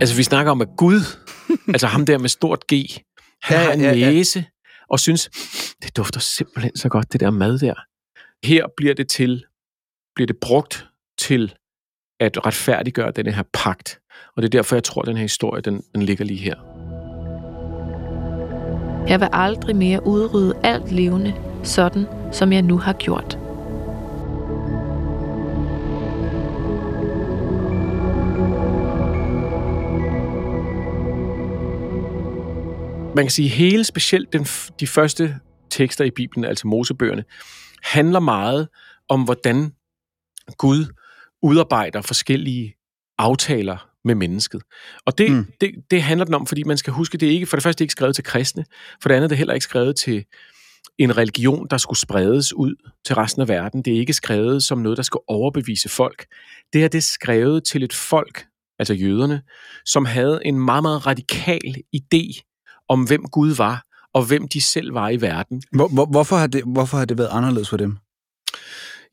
Altså, 0.00 0.16
vi 0.16 0.22
snakker 0.22 0.52
om, 0.52 0.60
at 0.60 0.68
Gud, 0.76 1.00
altså 1.74 1.86
ham 1.86 2.06
der 2.06 2.18
med 2.18 2.28
stort 2.28 2.66
G, 2.72 2.72
han 3.42 3.58
ja, 3.58 3.64
har 3.64 3.72
en 3.72 3.80
ja, 3.80 3.92
ja. 3.92 4.10
næse, 4.10 4.44
og 4.88 5.00
synes, 5.00 5.30
det 5.82 5.96
dufter 5.96 6.20
simpelthen 6.20 6.76
så 6.76 6.88
godt, 6.88 7.12
det 7.12 7.20
der 7.20 7.30
mad 7.30 7.58
der. 7.58 7.74
Her 8.46 8.66
bliver 8.76 8.94
det 8.94 9.08
til, 9.08 9.44
bliver 10.14 10.26
det 10.26 10.36
brugt 10.40 10.86
til 11.18 11.54
at 12.20 12.46
retfærdiggøre 12.46 13.10
denne 13.10 13.32
her 13.32 13.42
pagt. 13.52 13.98
Og 14.36 14.42
det 14.42 14.48
er 14.48 14.58
derfor, 14.58 14.76
jeg 14.76 14.84
tror, 14.84 15.02
at 15.02 15.06
den 15.08 15.16
her 15.16 15.22
historie, 15.22 15.62
den, 15.62 15.82
den 15.94 16.02
ligger 16.02 16.24
lige 16.24 16.40
her. 16.40 16.54
Jeg 19.08 19.20
vil 19.20 19.28
aldrig 19.32 19.76
mere 19.76 20.06
udrydde 20.06 20.60
alt 20.62 20.92
levende, 20.92 21.34
sådan 21.62 22.06
som 22.32 22.52
jeg 22.52 22.62
nu 22.62 22.78
har 22.78 22.92
gjort. 22.92 23.38
Man 33.16 33.24
kan 33.24 33.30
sige, 33.30 33.48
hele 33.48 33.84
specielt 33.84 34.32
den, 34.32 34.44
de 34.80 34.86
første 34.86 35.36
tekster 35.70 36.04
i 36.04 36.10
Bibelen, 36.10 36.44
altså 36.44 36.66
Mosebøgerne, 36.66 37.24
handler 37.82 38.20
meget 38.20 38.68
om, 39.08 39.24
hvordan 39.24 39.72
Gud 40.58 40.84
udarbejder 41.42 42.02
forskellige 42.02 42.74
aftaler 43.18 43.93
med 44.04 44.14
mennesket. 44.14 44.62
Og 45.06 45.18
det, 45.18 45.30
mm. 45.30 45.46
det, 45.60 45.70
det 45.90 46.02
handler 46.02 46.24
den 46.24 46.34
om, 46.34 46.46
fordi 46.46 46.62
man 46.62 46.76
skal 46.76 46.92
huske, 46.92 47.18
det 47.18 47.28
er 47.28 47.32
ikke 47.32 47.46
for 47.46 47.56
det 47.56 47.62
første 47.62 47.84
ikke 47.84 47.92
skrevet 47.92 48.14
til 48.14 48.24
kristne, 48.24 48.64
for 49.02 49.08
det 49.08 49.16
andet 49.16 49.24
er 49.24 49.28
det 49.28 49.38
heller 49.38 49.54
ikke 49.54 49.64
skrevet 49.64 49.96
til 49.96 50.24
en 50.98 51.16
religion, 51.16 51.66
der 51.70 51.76
skulle 51.76 51.98
spredes 51.98 52.52
ud 52.52 52.90
til 53.04 53.14
resten 53.14 53.42
af 53.42 53.48
verden. 53.48 53.82
Det 53.82 53.94
er 53.94 53.98
ikke 53.98 54.12
skrevet 54.12 54.62
som 54.62 54.78
noget, 54.78 54.96
der 54.96 55.02
skal 55.02 55.20
overbevise 55.28 55.88
folk. 55.88 56.26
Det 56.72 56.84
er 56.84 56.88
det 56.88 57.04
skrevet 57.04 57.64
til 57.64 57.82
et 57.82 57.92
folk, 57.92 58.46
altså 58.78 58.94
jøderne, 58.94 59.42
som 59.84 60.04
havde 60.04 60.40
en 60.44 60.60
meget, 60.60 60.82
meget 60.82 61.06
radikal 61.06 61.74
idé 61.96 62.40
om, 62.88 63.06
hvem 63.06 63.24
Gud 63.24 63.54
var, 63.54 63.84
og 64.14 64.26
hvem 64.26 64.48
de 64.48 64.60
selv 64.60 64.94
var 64.94 65.08
i 65.08 65.20
verden. 65.20 65.62
Hvor, 65.72 65.88
hvor, 65.88 66.06
hvorfor, 66.06 66.36
har 66.36 66.46
det, 66.46 66.62
hvorfor 66.66 66.96
har 66.96 67.04
det 67.04 67.18
været 67.18 67.30
anderledes 67.32 67.68
for 67.68 67.76
dem? 67.76 67.96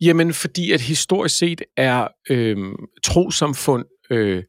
Jamen, 0.01 0.33
fordi 0.33 0.71
at 0.71 0.81
historisk 0.81 1.37
set 1.37 1.61
er 1.77 2.07
øh, 2.29 2.57
trosamfund, 3.03 3.85
øh, 4.09 4.43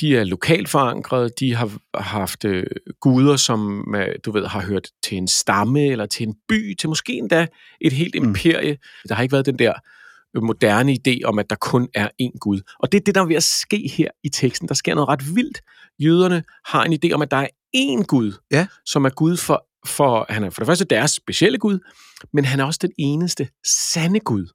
de 0.00 0.16
er 0.16 0.24
lokalt 0.24 0.68
forankrede, 0.68 1.30
de 1.40 1.54
har 1.54 1.78
haft 1.94 2.44
øh, 2.44 2.66
guder, 3.00 3.36
som 3.36 3.94
øh, 3.96 4.08
du 4.24 4.32
ved, 4.32 4.46
har 4.46 4.62
hørt 4.62 4.88
til 5.02 5.18
en 5.18 5.28
stamme 5.28 5.86
eller 5.86 6.06
til 6.06 6.26
en 6.26 6.34
by, 6.48 6.74
til 6.74 6.88
måske 6.88 7.12
endda 7.12 7.46
et 7.80 7.92
helt 7.92 8.14
mm. 8.22 8.28
imperie. 8.28 8.76
Der 9.08 9.14
har 9.14 9.22
ikke 9.22 9.32
været 9.32 9.46
den 9.46 9.58
der 9.58 9.72
moderne 10.42 10.92
idé 10.92 11.18
om, 11.24 11.38
at 11.38 11.50
der 11.50 11.56
kun 11.56 11.88
er 11.94 12.08
én 12.22 12.38
Gud. 12.40 12.60
Og 12.78 12.92
det 12.92 13.00
er 13.00 13.04
det, 13.04 13.14
der 13.14 13.20
er 13.20 13.26
ved 13.26 13.36
at 13.36 13.42
ske 13.42 13.90
her 13.96 14.08
i 14.24 14.28
teksten. 14.28 14.68
Der 14.68 14.74
sker 14.74 14.94
noget 14.94 15.08
ret 15.08 15.34
vildt. 15.34 15.60
Jøderne 15.98 16.42
har 16.66 16.84
en 16.84 16.92
idé 16.92 17.12
om, 17.12 17.22
at 17.22 17.30
der 17.30 17.36
er 17.36 17.48
én 17.76 18.04
Gud, 18.04 18.32
ja. 18.50 18.66
som 18.86 19.04
er 19.04 19.10
Gud 19.10 19.36
for, 19.36 19.66
for, 19.86 20.26
han 20.28 20.44
er 20.44 20.50
for 20.50 20.60
det 20.60 20.66
første 20.66 20.84
deres 20.84 21.10
specielle 21.10 21.58
Gud, 21.58 21.78
men 22.32 22.44
han 22.44 22.60
er 22.60 22.64
også 22.64 22.78
den 22.82 22.92
eneste 22.98 23.48
sande 23.66 24.20
Gud. 24.20 24.46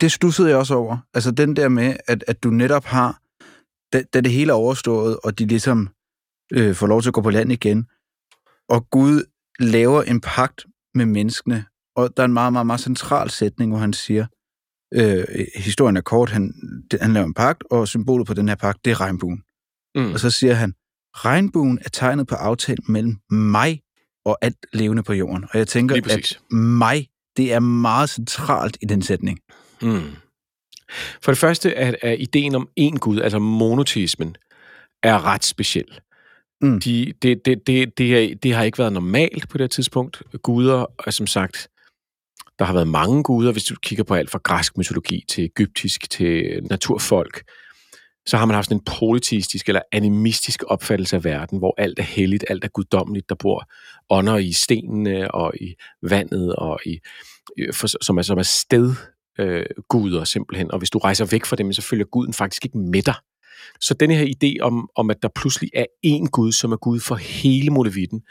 Det 0.00 0.12
stussede 0.12 0.48
jeg 0.48 0.56
også 0.56 0.74
over. 0.74 0.98
Altså 1.14 1.30
den 1.30 1.56
der 1.56 1.68
med, 1.68 1.96
at, 2.06 2.24
at 2.26 2.42
du 2.42 2.50
netop 2.50 2.84
har, 2.84 3.20
da, 3.92 4.02
da 4.14 4.20
det 4.20 4.32
hele 4.32 4.52
er 4.52 4.56
overstået, 4.56 5.18
og 5.24 5.38
de 5.38 5.46
ligesom 5.46 5.88
øh, 6.52 6.74
får 6.74 6.86
lov 6.86 7.02
til 7.02 7.10
at 7.10 7.14
gå 7.14 7.20
på 7.20 7.30
land 7.30 7.52
igen, 7.52 7.86
og 8.68 8.90
Gud 8.90 9.24
laver 9.58 10.02
en 10.02 10.20
pagt 10.20 10.66
med 10.94 11.06
menneskene, 11.06 11.64
og 11.96 12.16
der 12.16 12.22
er 12.22 12.24
en 12.24 12.32
meget, 12.32 12.52
meget, 12.52 12.66
meget 12.66 12.80
central 12.80 13.30
sætning, 13.30 13.70
hvor 13.70 13.78
han 13.78 13.92
siger, 13.92 14.26
øh, 14.94 15.24
historien 15.54 15.96
er 15.96 16.00
kort, 16.00 16.30
han, 16.30 16.54
han 17.00 17.12
laver 17.12 17.26
en 17.26 17.34
pagt, 17.34 17.64
og 17.70 17.88
symbolet 17.88 18.26
på 18.26 18.34
den 18.34 18.48
her 18.48 18.56
pagt, 18.56 18.84
det 18.84 18.90
er 18.90 19.00
regnbuen. 19.00 19.42
Mm. 19.94 20.12
Og 20.12 20.20
så 20.20 20.30
siger 20.30 20.54
han, 20.54 20.74
regnbuen 21.14 21.78
er 21.84 21.88
tegnet 21.88 22.26
på 22.26 22.34
aftale 22.34 22.82
mellem 22.88 23.16
mig 23.30 23.82
og 24.24 24.38
alt 24.40 24.66
levende 24.72 25.02
på 25.02 25.12
jorden. 25.12 25.44
Og 25.50 25.58
jeg 25.58 25.68
tænker, 25.68 25.96
at 25.96 26.40
mig, 26.50 27.08
det 27.36 27.52
er 27.52 27.60
meget 27.60 28.10
centralt 28.10 28.78
i 28.82 28.86
den 28.86 29.02
sætning. 29.02 29.38
Mm. 29.82 30.02
For 31.22 31.32
det 31.32 31.38
første 31.38 31.74
er, 31.74 31.94
er 32.02 32.12
ideen 32.12 32.54
om 32.54 32.68
én 32.80 32.98
Gud, 32.98 33.20
altså 33.20 33.38
monoteismen, 33.38 34.36
er 35.02 35.24
ret 35.24 35.44
speciel. 35.44 36.00
Mm. 36.60 36.80
De, 36.80 37.12
det, 37.22 37.44
det, 37.44 37.66
det, 37.66 37.98
det, 37.98 38.42
det 38.42 38.54
har 38.54 38.62
ikke 38.62 38.78
været 38.78 38.92
normalt 38.92 39.48
på 39.48 39.58
det 39.58 39.70
tidspunkt. 39.70 40.22
Guder 40.42 40.86
er 41.06 41.10
som 41.10 41.26
sagt, 41.26 41.68
der 42.58 42.64
har 42.64 42.72
været 42.72 42.88
mange 42.88 43.22
guder, 43.22 43.52
hvis 43.52 43.64
du 43.64 43.74
kigger 43.82 44.04
på 44.04 44.14
alt 44.14 44.30
fra 44.30 44.40
græsk 44.42 44.78
mytologi 44.78 45.24
til 45.28 45.44
egyptisk 45.44 46.10
til 46.10 46.60
naturfolk. 46.70 47.42
Så 48.26 48.36
har 48.36 48.46
man 48.46 48.54
haft 48.54 48.72
en 48.72 48.80
politistisk 48.98 49.68
eller 49.68 49.82
animistisk 49.92 50.62
opfattelse 50.66 51.16
af 51.16 51.24
verden, 51.24 51.58
hvor 51.58 51.74
alt 51.78 51.98
er 51.98 52.02
helligt, 52.02 52.44
alt 52.48 52.64
er 52.64 52.68
guddommeligt. 52.68 53.28
Der 53.28 53.34
bor 53.34 53.70
ånder 54.10 54.36
i 54.36 54.52
stenene 54.52 55.34
og 55.34 55.52
i 55.60 55.74
vandet, 56.02 56.56
og 56.56 56.80
i, 56.86 56.98
som, 58.02 58.18
er, 58.18 58.22
som 58.22 58.38
er 58.38 58.42
sted 58.42 58.94
øh, 59.38 59.64
guder 59.88 60.24
simpelthen. 60.24 60.70
Og 60.70 60.78
hvis 60.78 60.90
du 60.90 60.98
rejser 60.98 61.24
væk 61.24 61.44
fra 61.44 61.56
dem, 61.56 61.72
så 61.72 61.82
følger 61.82 62.04
guden 62.04 62.32
faktisk 62.32 62.64
ikke 62.64 62.78
med 62.78 63.02
dig. 63.02 63.14
Så 63.80 63.94
denne 63.94 64.14
her 64.14 64.26
idé 64.26 64.60
om, 64.60 64.90
om, 64.96 65.10
at 65.10 65.22
der 65.22 65.28
pludselig 65.34 65.70
er 65.74 65.86
én 66.06 66.26
Gud, 66.32 66.52
som 66.52 66.72
er 66.72 66.76
Gud 66.76 67.00
for 67.00 67.14
hele 67.14 67.70
Molevitten, 67.70 68.22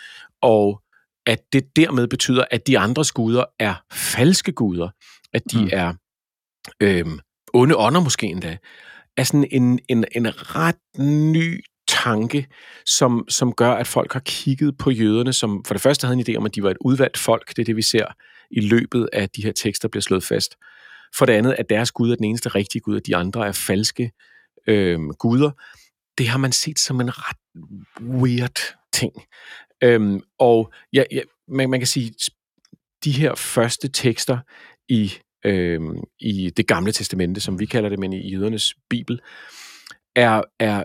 og 0.42 0.82
at 1.26 1.40
det 1.54 1.76
dermed 1.76 2.08
betyder, 2.08 2.46
at 2.52 2.68
de 2.68 2.80
andres 2.80 3.12
guder 3.12 3.46
er 3.60 3.76
falske 3.92 4.52
guder, 4.52 4.90
at 5.34 5.42
de 5.52 5.62
mm. 5.62 5.70
er 5.74 5.94
øh, 6.82 7.06
onde 7.54 7.78
ånder 7.78 8.02
måske 8.02 8.28
endda, 8.28 8.58
er 9.18 9.24
sådan 9.24 9.48
en, 9.52 9.80
en, 9.90 10.06
en 10.16 10.56
ret 10.56 11.00
ny 11.00 11.64
tanke, 11.88 12.48
som, 12.86 13.26
som 13.30 13.54
gør, 13.54 13.72
at 13.72 13.88
folk 13.88 14.14
har 14.14 14.22
kigget 14.26 14.78
på 14.78 14.92
jøderne, 14.92 15.34
som 15.34 15.64
for 15.68 15.74
det 15.74 15.82
første 15.82 16.08
havde 16.08 16.20
en 16.20 16.26
idé 16.30 16.38
om, 16.38 16.46
at 16.46 16.56
de 16.56 16.64
var 16.64 16.72
et 16.72 16.78
udvalgt 16.82 17.18
folk. 17.18 17.48
Det 17.50 17.60
er 17.60 17.66
det, 17.66 17.76
vi 17.76 17.82
ser 17.82 18.06
i 18.52 18.60
løbet 18.60 19.10
af 19.14 19.30
de 19.30 19.44
her 19.44 19.52
tekster 19.52 19.88
bliver 19.88 20.02
slået 20.02 20.24
fast. 20.24 20.56
For 21.18 21.26
det 21.26 21.34
andet, 21.34 21.56
at 21.60 21.70
deres 21.70 21.92
Gud 21.92 22.12
er 22.12 22.16
den 22.16 22.26
eneste 22.26 22.50
rigtige 22.50 22.82
Gud, 22.82 22.96
og 22.96 23.06
de 23.06 23.16
andre 23.16 23.48
er 23.48 23.52
falske 23.52 24.12
øh, 24.68 25.00
guder, 25.00 25.52
det 26.18 26.28
har 26.28 26.38
man 26.38 26.52
set 26.52 26.80
som 26.80 27.02
en 27.02 27.10
ret 27.14 27.38
weird 28.02 28.60
ting. 28.94 29.14
Øhm, 29.84 30.22
og 30.40 30.74
ja, 30.94 31.04
ja, 31.12 31.22
man, 31.48 31.70
man 31.70 31.80
kan 31.80 31.88
sige, 31.88 32.14
de 33.04 33.12
her 33.12 33.36
første 33.36 33.88
tekster 33.88 34.38
i, 34.90 35.14
øhm, 35.46 36.04
i 36.20 36.50
det 36.58 36.68
gamle 36.68 36.92
testamente, 36.92 37.42
som 37.42 37.60
vi 37.60 37.66
kalder 37.66 37.90
det, 37.90 38.00
men 38.00 38.14
i 38.14 38.32
jødernes 38.32 38.76
bibel, 38.90 39.22
er, 40.16 40.42
er, 40.60 40.84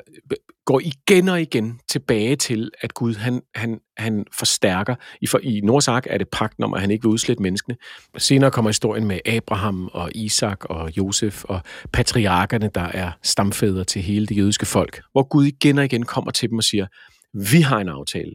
går 0.64 0.80
igen 0.80 1.28
og 1.28 1.42
igen 1.42 1.80
tilbage 1.88 2.36
til, 2.36 2.70
at 2.80 2.94
Gud 2.94 3.14
han, 3.14 3.42
han, 3.54 3.80
han 3.96 4.24
forstærker. 4.32 4.94
I, 5.20 5.26
for, 5.26 5.40
I 5.42 5.60
Nordsak 5.60 6.06
er 6.10 6.18
det 6.18 6.28
pagten 6.28 6.64
om, 6.64 6.74
at 6.74 6.80
han 6.80 6.90
ikke 6.90 7.02
vil 7.02 7.10
udslette 7.10 7.42
menneskene. 7.42 7.76
Senere 8.18 8.50
kommer 8.50 8.68
historien 8.68 9.06
med 9.06 9.18
Abraham 9.26 9.90
og 9.92 10.10
Isak 10.14 10.64
og 10.64 10.96
Josef 10.96 11.44
og 11.44 11.60
patriarkerne, 11.92 12.70
der 12.74 12.80
er 12.80 13.12
stamfædre 13.22 13.84
til 13.84 14.02
hele 14.02 14.26
det 14.26 14.36
jødiske 14.36 14.66
folk. 14.66 15.02
Hvor 15.12 15.22
Gud 15.22 15.46
igen 15.46 15.78
og 15.78 15.84
igen 15.84 16.02
kommer 16.02 16.30
til 16.30 16.50
dem 16.50 16.58
og 16.58 16.64
siger, 16.64 16.86
vi 17.34 17.60
har 17.60 17.78
en 17.78 17.88
aftale. 17.88 18.34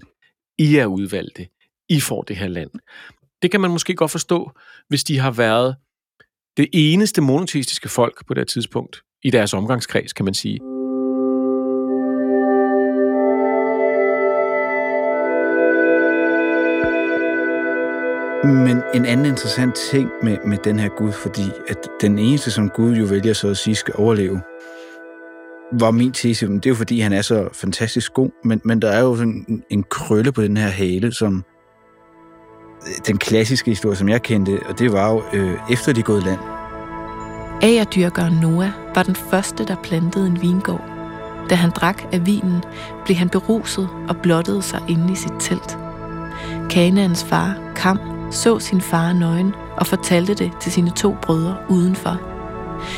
I 0.57 0.75
er 0.75 0.85
udvalgte. 0.85 1.47
I 1.89 1.99
får 1.99 2.21
det 2.21 2.35
her 2.35 2.47
land. 2.47 2.71
Det 3.41 3.51
kan 3.51 3.61
man 3.61 3.71
måske 3.71 3.95
godt 3.95 4.11
forstå, 4.11 4.51
hvis 4.87 5.03
de 5.03 5.19
har 5.19 5.31
været 5.31 5.75
det 6.57 6.67
eneste 6.73 7.21
monoteistiske 7.21 7.89
folk 7.89 8.27
på 8.27 8.33
det 8.33 8.47
tidspunkt 8.47 9.01
i 9.23 9.29
deres 9.29 9.53
omgangskreds, 9.53 10.13
kan 10.13 10.25
man 10.25 10.33
sige. 10.33 10.74
Men 18.45 18.83
en 18.93 19.05
anden 19.05 19.25
interessant 19.25 19.75
ting 19.75 20.09
med, 20.23 20.37
med 20.45 20.57
den 20.57 20.79
her 20.79 20.89
Gud, 20.89 21.11
fordi 21.11 21.51
at 21.67 21.87
den 22.01 22.19
eneste, 22.19 22.51
som 22.51 22.69
Gud 22.69 22.95
jo 22.95 23.05
vælger 23.05 23.33
så 23.33 23.47
at 23.47 23.57
sige 23.57 23.75
skal 23.75 23.93
overleve, 23.97 24.41
var 25.79 25.91
min 25.91 26.11
tese, 26.11 26.47
men 26.47 26.55
det 26.55 26.65
er 26.65 26.69
jo 26.69 26.75
fordi, 26.75 26.99
han 26.99 27.13
er 27.13 27.21
så 27.21 27.49
fantastisk 27.53 28.13
god, 28.13 28.29
men, 28.43 28.61
men 28.63 28.81
der 28.81 28.89
er 28.89 28.99
jo 29.01 29.15
sådan 29.15 29.45
en, 29.47 29.63
en 29.69 29.83
krølle 29.83 30.31
på 30.31 30.41
den 30.41 30.57
her 30.57 30.67
hale, 30.67 31.13
som 31.13 31.43
øh, 32.81 32.93
den 33.07 33.17
klassiske 33.17 33.71
historie, 33.71 33.95
som 33.95 34.09
jeg 34.09 34.21
kendte, 34.21 34.59
og 34.69 34.79
det 34.79 34.91
var 34.91 35.11
jo 35.11 35.23
øh, 35.33 35.57
efter 35.71 35.93
de 35.93 36.01
gået 36.01 36.23
land. 36.23 36.39
Agerdyrkeren 37.61 38.39
Noah 38.41 38.69
var 38.95 39.03
den 39.03 39.15
første, 39.15 39.65
der 39.65 39.75
plantede 39.83 40.27
en 40.27 40.41
vingård. 40.41 40.91
Da 41.49 41.55
han 41.55 41.69
drak 41.69 42.03
af 42.13 42.25
vinen, 42.25 42.63
blev 43.05 43.17
han 43.17 43.29
beruset 43.29 43.89
og 44.09 44.17
blottede 44.23 44.61
sig 44.61 44.81
inde 44.89 45.13
i 45.13 45.15
sit 45.15 45.33
telt. 45.39 45.77
Kanaans 46.69 47.23
far, 47.23 47.73
Kam, 47.75 48.14
så 48.31 48.59
sin 48.59 48.81
far 48.81 49.13
nøgen 49.13 49.53
og 49.77 49.87
fortalte 49.87 50.33
det 50.33 50.51
til 50.61 50.71
sine 50.71 50.91
to 50.91 51.15
brødre 51.21 51.57
udenfor. 51.69 52.21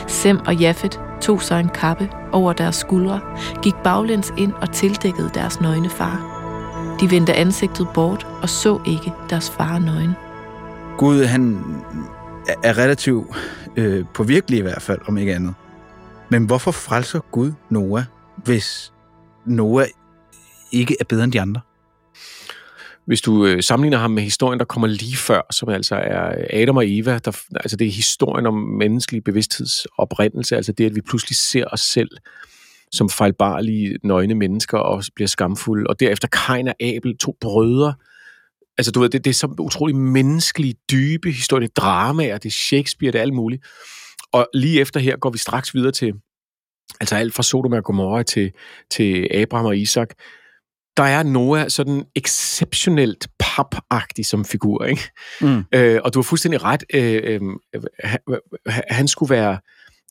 Sem 0.07 0.39
og 0.45 0.55
Jafet 0.55 0.99
tog 1.21 1.41
så 1.41 1.55
en 1.55 1.69
kappe 1.69 2.09
over 2.31 2.53
deres 2.53 2.75
skuldre, 2.75 3.21
gik 3.61 3.75
baglæns 3.83 4.33
ind 4.37 4.53
og 4.53 4.71
tildækkede 4.71 5.29
deres 5.33 5.61
nøgne 5.61 5.89
far. 5.89 6.37
De 7.01 7.11
vendte 7.11 7.33
ansigtet 7.33 7.87
bort 7.93 8.27
og 8.41 8.49
så 8.49 8.79
ikke 8.85 9.13
deres 9.29 9.49
far 9.49 9.79
nøgen. 9.79 10.11
Gud, 10.97 11.23
han 11.23 11.65
er 12.63 12.77
relativt 12.77 13.27
øh, 13.75 14.05
påvirkelig 14.13 14.59
i 14.59 14.61
hvert 14.61 14.81
fald, 14.81 14.99
om 15.07 15.17
ikke 15.17 15.35
andet. 15.35 15.53
Men 16.29 16.45
hvorfor 16.45 16.71
frelser 16.71 17.19
Gud 17.31 17.51
Noah, 17.69 18.03
hvis 18.35 18.93
Noah 19.45 19.85
ikke 20.71 20.95
er 20.99 21.05
bedre 21.09 21.23
end 21.23 21.31
de 21.31 21.41
andre? 21.41 21.61
Hvis 23.07 23.21
du 23.21 23.45
øh, 23.45 23.63
sammenligner 23.63 23.97
ham 23.97 24.11
med 24.11 24.23
historien, 24.23 24.59
der 24.59 24.65
kommer 24.65 24.87
lige 24.87 25.17
før, 25.17 25.41
som 25.51 25.69
altså 25.69 25.95
er 25.95 26.27
øh, 26.39 26.45
Adam 26.49 26.77
og 26.77 26.83
Eva, 26.87 27.19
der, 27.25 27.39
altså 27.55 27.77
det 27.77 27.87
er 27.87 27.91
historien 27.91 28.45
om 28.45 28.53
menneskelig 28.53 29.23
bevidsthedsoprindelse, 29.23 30.55
altså 30.55 30.71
det, 30.71 30.85
at 30.85 30.95
vi 30.95 31.01
pludselig 31.01 31.37
ser 31.37 31.65
os 31.71 31.81
selv 31.81 32.09
som 32.91 33.09
fejlbarlige, 33.09 33.97
nøgne 34.03 34.35
mennesker 34.35 34.77
og 34.77 35.03
bliver 35.15 35.27
skamfulde, 35.27 35.87
og 35.89 35.99
derefter 35.99 36.27
Kain 36.27 36.67
og 36.67 36.75
Abel, 36.79 37.17
to 37.17 37.37
brødre, 37.41 37.93
altså 38.77 38.91
du 38.91 38.99
ved, 38.99 39.09
det, 39.09 39.25
det 39.25 39.29
er 39.29 39.33
så 39.33 39.55
utrolig 39.59 39.95
menneskelige, 39.95 40.75
dybe 40.91 41.31
historie, 41.31 41.61
det 41.67 41.71
er 41.77 41.81
dramaer, 41.81 42.37
det 42.37 42.49
er 42.49 42.53
Shakespeare, 42.53 43.11
det 43.11 43.17
er 43.17 43.21
alt 43.21 43.33
muligt. 43.33 43.63
Og 44.31 44.47
lige 44.53 44.81
efter 44.81 44.99
her 44.99 45.17
går 45.17 45.29
vi 45.29 45.37
straks 45.37 45.75
videre 45.75 45.91
til, 45.91 46.13
altså 46.99 47.15
alt 47.15 47.33
fra 47.33 47.43
Sodom 47.43 47.73
og 47.73 47.83
Gomorra 47.83 48.23
til, 48.23 48.51
til 48.91 49.27
Abraham 49.33 49.65
og 49.65 49.77
Isak, 49.77 50.09
der 50.97 51.03
er 51.03 51.23
Noah 51.23 51.69
sådan 51.69 52.05
exceptionelt 52.15 53.27
papagtig 53.39 54.25
som 54.25 54.45
figur, 54.45 54.85
ikke? 54.85 55.01
Mm. 55.41 55.63
Øh, 55.73 55.99
og 56.03 56.13
du 56.13 56.19
har 56.19 56.23
fuldstændig 56.23 56.63
ret. 56.63 56.83
Øh, 56.93 57.41
øh, 57.73 58.37
han, 58.67 59.07
skulle 59.07 59.29
være 59.29 59.59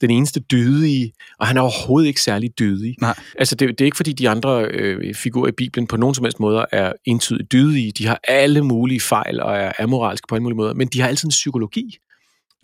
den 0.00 0.10
eneste 0.10 0.40
dydige, 0.40 1.12
og 1.38 1.46
han 1.46 1.56
er 1.56 1.60
overhovedet 1.60 2.08
ikke 2.08 2.20
særlig 2.22 2.58
dydig. 2.58 2.94
Nej. 3.00 3.14
Altså, 3.38 3.54
det, 3.54 3.68
det 3.68 3.80
er 3.80 3.84
ikke 3.84 3.96
fordi 3.96 4.12
de 4.12 4.28
andre 4.28 4.64
øh, 4.64 5.14
figurer 5.14 5.48
i 5.48 5.52
Bibelen 5.52 5.86
på 5.86 5.96
nogen 5.96 6.14
som 6.14 6.24
helst 6.24 6.40
måder 6.40 6.64
er 6.72 6.92
entydigt 7.04 7.52
dydige. 7.52 7.92
De 7.92 8.06
har 8.06 8.20
alle 8.24 8.64
mulige 8.64 9.00
fejl 9.00 9.40
og 9.40 9.56
er 9.56 9.72
amoralske 9.78 10.26
på 10.28 10.34
alle 10.34 10.42
mulige 10.42 10.56
måder, 10.56 10.74
men 10.74 10.88
de 10.88 11.00
har 11.00 11.08
altid 11.08 11.28
en 11.28 11.30
psykologi. 11.30 11.98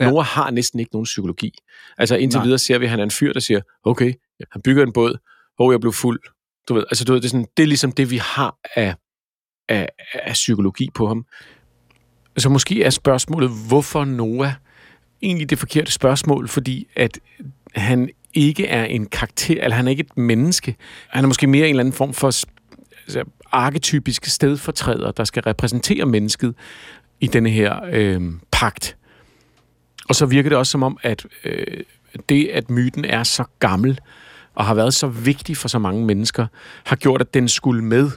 Ja. 0.01 0.11
Noah 0.11 0.27
har 0.27 0.51
næsten 0.51 0.81
ikke 0.81 0.91
nogen 0.93 1.05
psykologi. 1.05 1.53
Altså 1.99 2.17
indtil 2.17 2.39
Nej. 2.39 2.45
videre 2.45 2.59
ser 2.59 2.79
vi, 2.79 2.85
at 2.85 2.91
han 2.91 2.99
er 2.99 3.05
en 3.05 3.11
fyr, 3.11 3.33
der 3.33 3.41
siger, 3.41 3.61
okay, 3.85 4.13
han 4.53 4.63
bygger 4.63 4.83
en 4.83 4.93
båd, 4.93 5.19
hvor 5.57 5.73
jeg 5.73 5.81
blev 5.81 5.93
fuld, 5.93 6.21
du 6.68 6.75
ved, 6.75 6.85
altså 6.90 7.05
du 7.05 7.12
ved, 7.12 7.20
det 7.20 7.27
er, 7.27 7.31
sådan, 7.31 7.46
det 7.57 7.62
er 7.62 7.66
ligesom 7.66 7.92
det, 7.92 8.11
vi 8.11 8.16
har 8.16 8.57
af, 8.77 8.94
af, 9.68 9.88
af 10.14 10.33
psykologi 10.33 10.88
på 10.94 11.07
ham. 11.07 11.27
Så 12.37 12.48
måske 12.48 12.83
er 12.83 12.90
spørgsmålet, 12.90 13.51
hvorfor 13.68 14.05
Noah 14.05 14.53
egentlig 15.22 15.51
det 15.51 15.59
forkerte 15.59 15.92
spørgsmål, 15.92 16.48
fordi 16.48 16.87
at 16.96 17.18
han 17.75 18.11
ikke 18.35 18.66
er 18.66 18.85
en 18.85 19.07
karakter, 19.07 19.62
eller 19.62 19.77
han 19.77 19.87
er 19.87 19.90
ikke 19.90 20.01
et 20.01 20.16
menneske. 20.16 20.77
Han 21.09 21.25
er 21.25 21.29
måske 21.29 21.46
mere 21.46 21.64
en 21.66 21.70
eller 21.70 21.81
anden 21.81 21.92
form 21.92 22.14
for 22.14 22.27
altså, 22.27 23.25
arketypisk 23.53 24.25
stedfortræder, 24.25 25.11
der 25.11 25.25
skal 25.25 25.42
repræsentere 25.42 26.07
mennesket 26.07 26.55
i 27.20 27.27
denne 27.27 27.51
her 27.51 27.81
øh, 27.92 28.22
pagt. 28.53 28.96
Og 30.09 30.14
så 30.14 30.27
virker 30.27 30.48
det 30.48 30.59
også 30.59 30.70
som 30.70 30.83
om, 30.83 30.98
at 31.03 31.27
øh, 31.44 31.85
det, 32.29 32.48
at 32.48 32.70
myten 32.70 33.05
er 33.05 33.22
så 33.22 33.44
gammel, 33.59 34.01
og 34.55 34.65
har 34.65 34.75
været 34.75 34.95
så 34.95 35.07
vigtig 35.07 35.57
for 35.57 35.69
så 35.69 35.79
mange 35.79 36.05
mennesker, 36.05 36.47
har 36.85 36.97
gjort, 36.97 37.21
at 37.21 37.35
den 37.35 37.49
skulle 37.49 37.85
med, 37.85 38.11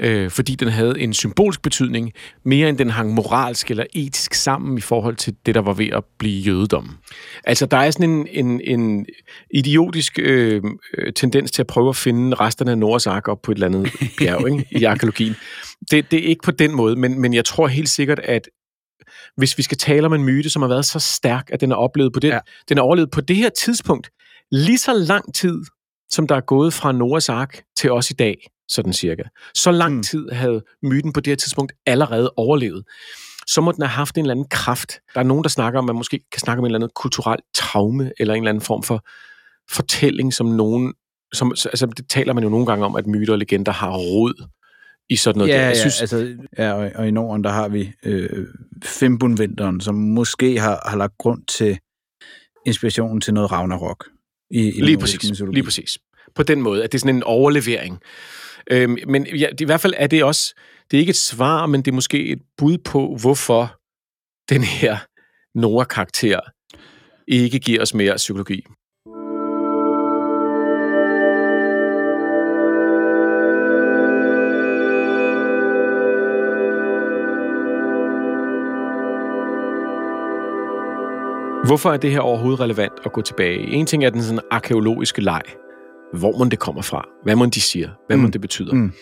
øh, 0.00 0.30
fordi 0.30 0.54
den 0.54 0.68
havde 0.68 1.00
en 1.00 1.12
symbolsk 1.12 1.62
betydning, 1.62 2.12
mere 2.44 2.68
end 2.68 2.78
den 2.78 2.90
hang 2.90 3.14
moralsk 3.14 3.70
eller 3.70 3.84
etisk 3.94 4.34
sammen 4.34 4.78
i 4.78 4.80
forhold 4.80 5.16
til 5.16 5.34
det, 5.46 5.54
der 5.54 5.60
var 5.60 5.72
ved 5.72 5.88
at 5.88 6.04
blive 6.18 6.40
jødedom. 6.40 6.98
Altså, 7.44 7.66
der 7.66 7.76
er 7.76 7.90
sådan 7.90 8.10
en, 8.10 8.28
en, 8.30 8.60
en 8.64 9.06
idiotisk 9.50 10.18
øh, 10.18 10.62
tendens 11.16 11.50
til 11.50 11.62
at 11.62 11.66
prøve 11.66 11.88
at 11.88 11.96
finde 11.96 12.34
resterne 12.34 12.70
af 12.70 12.78
Noras 12.78 13.06
ark 13.06 13.28
op 13.28 13.42
på 13.42 13.52
et 13.52 13.56
eller 13.56 13.66
andet 13.66 13.92
bjerg 14.18 14.48
ikke? 14.48 14.66
i 14.70 14.84
arkeologien. 14.84 15.36
Det, 15.90 16.10
det 16.10 16.24
er 16.24 16.28
ikke 16.28 16.42
på 16.44 16.50
den 16.50 16.74
måde, 16.74 16.96
men, 16.96 17.20
men 17.20 17.34
jeg 17.34 17.44
tror 17.44 17.66
helt 17.66 17.88
sikkert, 17.88 18.18
at 18.18 18.48
hvis 19.36 19.58
vi 19.58 19.62
skal 19.62 19.78
tale 19.78 20.06
om 20.06 20.14
en 20.14 20.24
myte, 20.24 20.50
som 20.50 20.62
har 20.62 20.68
været 20.68 20.84
så 20.84 20.98
stærk, 20.98 21.50
at 21.52 21.60
den 21.60 21.72
er 21.72 21.76
oplevet 21.76 22.12
på 22.12 22.20
det, 22.20 22.28
ja. 22.28 22.38
den 22.68 22.78
er 22.78 22.82
overlevet 22.82 23.10
på 23.10 23.20
det 23.20 23.36
her 23.36 23.48
tidspunkt, 23.48 24.10
lige 24.52 24.78
så 24.78 24.92
lang 24.92 25.34
tid, 25.34 25.62
som 26.10 26.26
der 26.26 26.36
er 26.36 26.40
gået 26.40 26.74
fra 26.74 26.92
Noahs 26.92 27.28
ark 27.28 27.62
til 27.76 27.92
os 27.92 28.10
i 28.10 28.14
dag, 28.14 28.46
sådan 28.68 28.92
cirka. 28.92 29.22
Så 29.54 29.70
lang 29.70 29.94
mm. 29.94 30.02
tid 30.02 30.28
havde 30.28 30.62
myten 30.82 31.12
på 31.12 31.20
det 31.20 31.30
her 31.30 31.36
tidspunkt 31.36 31.72
allerede 31.86 32.32
overlevet. 32.36 32.84
Så 33.46 33.60
må 33.60 33.72
den 33.72 33.82
have 33.82 33.88
haft 33.88 34.16
en 34.16 34.20
eller 34.24 34.34
anden 34.34 34.48
kraft. 34.50 34.92
Der 35.14 35.20
er 35.20 35.24
nogen, 35.24 35.44
der 35.44 35.50
snakker 35.50 35.78
om, 35.78 35.84
at 35.84 35.86
man 35.86 35.96
måske 35.96 36.20
kan 36.32 36.40
snakke 36.40 36.58
om 36.58 36.64
en 36.64 36.66
eller 36.66 36.78
anden 36.78 36.90
kulturel 36.94 37.38
traume, 37.54 38.12
eller 38.18 38.34
en 38.34 38.42
eller 38.42 38.50
anden 38.50 38.64
form 38.64 38.82
for 38.82 39.04
fortælling, 39.70 40.34
som 40.34 40.46
nogen 40.46 40.94
som, 41.32 41.50
altså, 41.50 41.86
det 41.96 42.08
taler 42.08 42.32
man 42.32 42.44
jo 42.44 42.50
nogle 42.50 42.66
gange 42.66 42.84
om, 42.84 42.96
at 42.96 43.06
myter 43.06 43.32
og 43.32 43.38
legender 43.38 43.72
har 43.72 43.96
rod 43.96 44.48
i 45.08 45.16
sådan 45.16 45.38
noget. 45.38 45.50
Ja, 45.50 45.56
der. 45.56 45.62
Jeg 45.62 45.74
ja, 45.74 45.80
synes, 45.80 46.00
altså, 46.00 46.36
ja 46.58 46.72
og, 46.72 46.90
og 46.94 47.08
i 47.08 47.10
Norden, 47.10 47.44
der 47.44 47.50
har 47.50 47.68
vi 47.68 47.92
øh, 48.04 48.46
Fimbulvinteren, 48.84 49.80
som 49.80 49.94
måske 49.94 50.60
har, 50.60 50.82
har 50.88 50.96
lagt 50.96 51.18
grund 51.18 51.42
til 51.46 51.78
inspirationen 52.66 53.20
til 53.20 53.34
noget 53.34 53.52
Ragnarok. 53.52 54.04
I, 54.52 54.68
i 54.68 54.80
lige 54.80 54.98
præcis, 54.98 55.30
mytologi. 55.30 55.54
lige 55.54 55.64
præcis. 55.64 55.98
På 56.34 56.42
den 56.42 56.62
måde, 56.62 56.84
at 56.84 56.92
det 56.92 56.98
er 56.98 57.00
sådan 57.00 57.16
en 57.16 57.22
overlevering. 57.22 57.98
Øhm, 58.70 58.98
men 59.06 59.26
ja, 59.26 59.48
det, 59.50 59.60
i 59.60 59.64
hvert 59.64 59.80
fald 59.80 59.94
er 59.96 60.06
det 60.06 60.24
også, 60.24 60.54
det 60.90 60.96
er 60.96 61.00
ikke 61.00 61.10
et 61.10 61.16
svar, 61.16 61.66
men 61.66 61.82
det 61.82 61.90
er 61.90 61.94
måske 61.94 62.26
et 62.26 62.38
bud 62.56 62.78
på, 62.78 63.16
hvorfor 63.20 63.80
den 64.48 64.62
her 64.62 64.98
Nora-karakter 65.54 66.40
ikke 67.28 67.58
giver 67.58 67.82
os 67.82 67.94
mere 67.94 68.16
psykologi. 68.16 68.64
Hvorfor 81.66 81.92
er 81.92 81.96
det 81.96 82.10
her 82.10 82.20
overhovedet 82.20 82.60
relevant 82.60 82.92
at 83.04 83.12
gå 83.12 83.22
tilbage? 83.22 83.58
En 83.58 83.86
ting 83.86 84.04
er 84.04 84.10
den 84.10 84.22
sådan 84.22 84.40
arkeologiske 84.50 85.20
leg. 85.20 85.42
Hvor 86.14 86.38
må 86.38 86.44
det 86.44 86.58
kommer 86.58 86.82
fra? 86.82 87.08
Hvad 87.24 87.36
må 87.36 87.46
de 87.46 87.60
siger? 87.60 87.90
Hvad 88.06 88.16
Mm. 88.16 88.32
det 88.32 88.40
betyder? 88.40 88.74
Mm. 88.74 88.92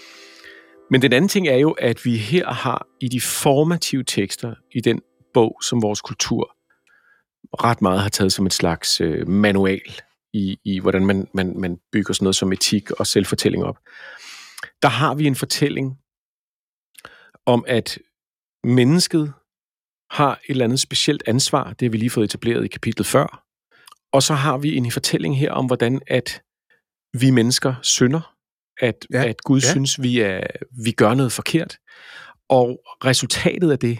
Men 0.90 1.02
den 1.02 1.12
anden 1.12 1.28
ting 1.28 1.48
er 1.48 1.56
jo, 1.56 1.70
at 1.70 2.04
vi 2.04 2.16
her 2.16 2.50
har 2.52 2.86
i 3.00 3.08
de 3.08 3.20
formative 3.20 4.04
tekster 4.04 4.54
i 4.74 4.80
den 4.80 5.00
bog, 5.34 5.56
som 5.62 5.82
vores 5.82 6.00
kultur 6.00 6.56
ret 7.64 7.82
meget 7.82 8.00
har 8.00 8.08
taget 8.08 8.32
som 8.32 8.46
et 8.46 8.52
slags 8.52 9.00
øh, 9.00 9.28
manual 9.28 9.80
i, 10.32 10.58
i 10.64 10.78
hvordan 10.80 11.06
man, 11.06 11.28
man, 11.34 11.60
man 11.60 11.78
bygger 11.92 12.14
sådan 12.14 12.24
noget 12.24 12.36
som 12.36 12.52
etik 12.52 12.90
og 12.90 13.06
selvfortælling 13.06 13.64
op. 13.64 13.78
Der 14.82 14.88
har 14.88 15.14
vi 15.14 15.26
en 15.26 15.34
fortælling 15.34 15.98
om, 17.46 17.64
at 17.68 17.98
mennesket 18.64 19.32
har 20.10 20.32
et 20.32 20.38
eller 20.48 20.64
andet 20.64 20.80
specielt 20.80 21.22
ansvar. 21.26 21.72
Det 21.72 21.86
har 21.86 21.90
vi 21.90 21.96
lige 21.96 22.10
fået 22.10 22.24
etableret 22.24 22.64
i 22.64 22.68
kapitlet 22.68 23.06
før. 23.06 23.44
Og 24.12 24.22
så 24.22 24.34
har 24.34 24.58
vi 24.58 24.76
en 24.76 24.90
fortælling 24.90 25.38
her 25.38 25.52
om, 25.52 25.66
hvordan 25.66 26.00
at 26.06 26.42
vi 27.18 27.30
mennesker 27.30 27.74
synder. 27.82 28.34
At, 28.80 29.06
Ja, 29.12 29.28
at 29.28 29.42
Gud 29.42 29.60
ja. 29.60 29.70
synes, 29.70 30.02
vi, 30.02 30.20
er, 30.20 30.46
vi 30.84 30.92
gør 30.92 31.14
noget 31.14 31.32
forkert. 31.32 31.78
Og 32.48 32.80
resultatet 33.04 33.70
af 33.70 33.78
det 33.78 33.98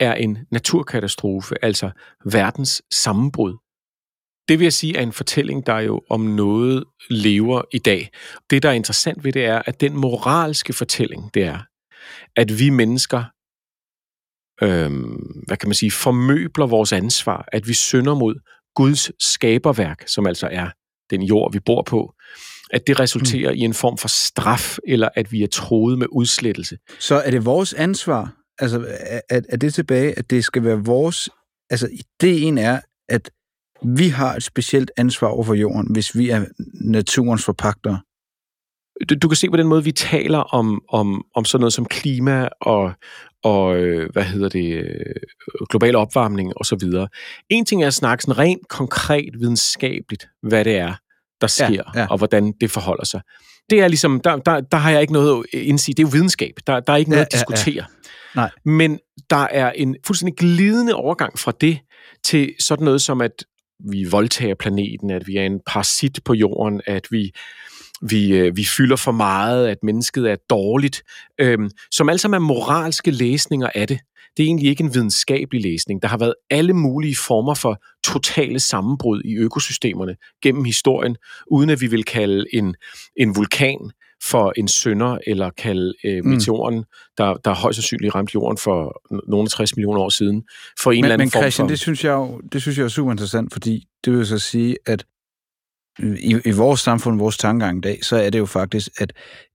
er 0.00 0.14
en 0.14 0.38
naturkatastrofe, 0.50 1.64
altså 1.64 1.90
verdens 2.24 2.82
sammenbrud. 2.90 3.56
Det 4.48 4.58
vil 4.58 4.64
jeg 4.64 4.72
sige 4.72 4.96
er 4.96 5.02
en 5.02 5.12
fortælling, 5.12 5.66
der 5.66 5.78
jo 5.78 6.02
om 6.10 6.20
noget 6.20 6.84
lever 7.10 7.62
i 7.72 7.78
dag. 7.78 8.10
Det, 8.50 8.62
der 8.62 8.68
er 8.68 8.72
interessant 8.72 9.24
ved 9.24 9.32
det, 9.32 9.44
er, 9.44 9.62
at 9.66 9.80
den 9.80 9.96
moralske 9.96 10.72
fortælling, 10.72 11.34
det 11.34 11.44
er, 11.44 11.58
at 12.36 12.58
vi 12.58 12.70
mennesker 12.70 13.24
øhm, 14.62 15.42
hvad 15.46 15.56
kan 15.56 15.68
man 15.68 15.74
sige, 15.74 15.90
formøbler 15.90 16.66
vores 16.66 16.92
ansvar, 16.92 17.48
at 17.52 17.68
vi 17.68 17.74
synder 17.74 18.14
mod 18.14 18.34
Guds 18.74 19.24
skaberværk, 19.24 20.04
som 20.08 20.26
altså 20.26 20.48
er 20.52 20.70
den 21.10 21.22
jord, 21.22 21.52
vi 21.52 21.60
bor 21.60 21.82
på, 21.82 22.14
at 22.70 22.86
det 22.86 23.00
resulterer 23.00 23.50
mm. 23.50 23.56
i 23.56 23.60
en 23.60 23.74
form 23.74 23.98
for 23.98 24.08
straf, 24.08 24.78
eller 24.86 25.08
at 25.14 25.32
vi 25.32 25.42
er 25.42 25.46
troet 25.46 25.98
med 25.98 26.06
udslettelse. 26.12 26.78
Så 26.98 27.14
er 27.14 27.30
det 27.30 27.44
vores 27.44 27.74
ansvar, 27.74 28.32
altså 28.58 28.86
er- 29.30 29.40
er 29.48 29.56
det 29.56 29.74
tilbage, 29.74 30.18
at 30.18 30.30
det 30.30 30.44
skal 30.44 30.64
være 30.64 30.84
vores, 30.84 31.28
altså 31.70 31.88
ideen 31.92 32.58
er, 32.58 32.80
at 33.08 33.30
vi 33.96 34.08
har 34.08 34.34
et 34.36 34.42
specielt 34.42 34.90
ansvar 34.96 35.28
over 35.28 35.44
for 35.44 35.54
jorden, 35.54 35.92
hvis 35.92 36.16
vi 36.16 36.30
er 36.30 36.44
naturens 36.74 37.44
forpagtere. 37.44 38.00
Du, 39.08 39.14
du 39.22 39.28
kan 39.28 39.36
se 39.36 39.50
på 39.50 39.56
den 39.56 39.66
måde, 39.66 39.84
vi 39.84 39.92
taler 39.92 40.38
om, 40.38 40.82
om, 40.88 41.24
om 41.34 41.44
sådan 41.44 41.60
noget 41.60 41.72
som 41.72 41.84
klima 41.84 42.48
og, 42.60 42.92
og 43.44 43.76
øh, 43.76 44.10
hvad 44.12 44.24
hedder 44.24 44.48
det, 44.48 44.74
øh, 44.74 45.14
global 45.70 45.96
opvarmning 45.96 46.52
og 46.56 46.66
så 46.66 46.76
videre. 46.76 47.08
En 47.48 47.64
ting 47.64 47.82
er 47.82 47.86
at 47.86 47.94
snakke 47.94 48.22
sådan 48.22 48.38
rent 48.38 48.68
konkret 48.68 49.30
videnskabeligt, 49.38 50.28
hvad 50.42 50.64
det 50.64 50.76
er, 50.76 50.94
der 51.40 51.46
sker, 51.46 51.66
Ja, 51.70 52.00
ja. 52.00 52.06
og 52.10 52.18
hvordan 52.18 52.52
det 52.60 52.70
forholder 52.70 53.04
sig. 53.04 53.20
Det 53.70 53.80
er 53.80 53.88
ligesom, 53.88 54.20
der, 54.20 54.36
der, 54.36 54.60
der 54.60 54.76
har 54.76 54.90
jeg 54.90 55.00
ikke 55.00 55.12
noget 55.12 55.44
at 55.52 55.60
indsige. 55.60 55.94
Det 55.94 56.02
er 56.02 56.06
jo 56.06 56.10
videnskab. 56.12 56.54
Der, 56.66 56.80
der 56.80 56.92
er 56.92 56.96
ikke 56.96 57.10
noget 57.10 57.20
Ja, 57.20 57.24
at 57.26 57.34
ja, 57.34 57.38
ja. 57.38 57.54
diskutere. 57.54 57.84
Nej. 58.34 58.50
Men 58.64 58.98
der 59.30 59.46
er 59.50 59.72
en 59.72 59.96
fuldstændig 60.06 60.36
glidende 60.36 60.94
overgang 60.94 61.38
fra 61.38 61.52
det 61.60 61.78
til 62.24 62.54
sådan 62.60 62.84
noget 62.84 63.02
som, 63.02 63.20
at 63.20 63.44
vi 63.90 64.04
voldtager 64.10 64.54
planeten, 64.54 65.10
at 65.10 65.26
vi 65.26 65.36
er 65.36 65.42
en 65.42 65.60
parasit 65.66 66.18
på 66.24 66.34
jorden, 66.34 66.80
at 66.86 67.06
vi 67.10 67.30
vi, 68.10 68.32
øh, 68.32 68.56
vi 68.56 68.64
fylder 68.64 68.96
for 68.96 69.12
meget, 69.12 69.68
at 69.68 69.78
mennesket 69.82 70.30
er 70.30 70.36
dårligt, 70.50 71.02
øhm, 71.40 71.70
som 71.90 72.18
sammen 72.18 72.34
er 72.34 72.46
moralske 72.46 73.10
læsninger 73.10 73.68
af 73.74 73.88
det. 73.88 73.98
Det 74.36 74.42
er 74.42 74.46
egentlig 74.46 74.68
ikke 74.68 74.84
en 74.84 74.94
videnskabelig 74.94 75.62
læsning. 75.62 76.02
Der 76.02 76.08
har 76.08 76.18
været 76.18 76.34
alle 76.50 76.72
mulige 76.72 77.16
former 77.26 77.54
for 77.54 77.82
totale 78.04 78.60
sammenbrud 78.60 79.22
i 79.24 79.34
økosystemerne 79.34 80.16
gennem 80.42 80.64
historien, 80.64 81.16
uden 81.50 81.70
at 81.70 81.80
vi 81.80 81.86
vil 81.86 82.04
kalde 82.04 82.44
en, 82.52 82.74
en 83.16 83.36
vulkan 83.36 83.90
for 84.22 84.52
en 84.56 84.68
sønder, 84.68 85.18
eller 85.26 85.50
kalde 85.50 85.94
øh, 86.04 86.24
Mm. 86.24 86.30
meteoren, 86.30 86.84
der, 87.18 87.34
der 87.44 87.54
højst 87.54 87.76
sandsynligt 87.76 88.14
ramte 88.14 88.30
jorden 88.34 88.58
for 88.58 89.02
nogle 89.30 89.48
60 89.48 89.76
millioner 89.76 90.00
år 90.00 90.08
siden, 90.08 90.42
for 90.82 90.92
en 90.92 91.04
eller 91.04 91.06
Men, 91.08 91.12
anden 91.12 91.24
men 91.24 91.30
form 91.30 91.42
Christian, 91.42 91.64
for... 91.64 91.68
det 91.68 91.78
synes 91.78 92.04
jeg 92.04 92.12
jo 92.12 92.40
det 92.52 92.62
synes 92.62 92.78
jeg 92.78 92.84
er 92.84 92.88
super 92.88 93.10
interessant, 93.10 93.52
fordi 93.52 93.84
det 94.04 94.12
vil 94.12 94.26
så 94.26 94.38
sige, 94.38 94.76
at 94.86 95.04
i, 95.98 96.40
i 96.44 96.50
vores 96.50 96.80
samfund, 96.80 97.18
vores 97.18 97.36
tankegang 97.36 97.78
i 97.78 97.80
dag, 97.80 98.04
så 98.04 98.16
er 98.16 98.30
det 98.30 98.38
jo 98.38 98.46
faktisk, 98.46 98.88
at 98.98 99.12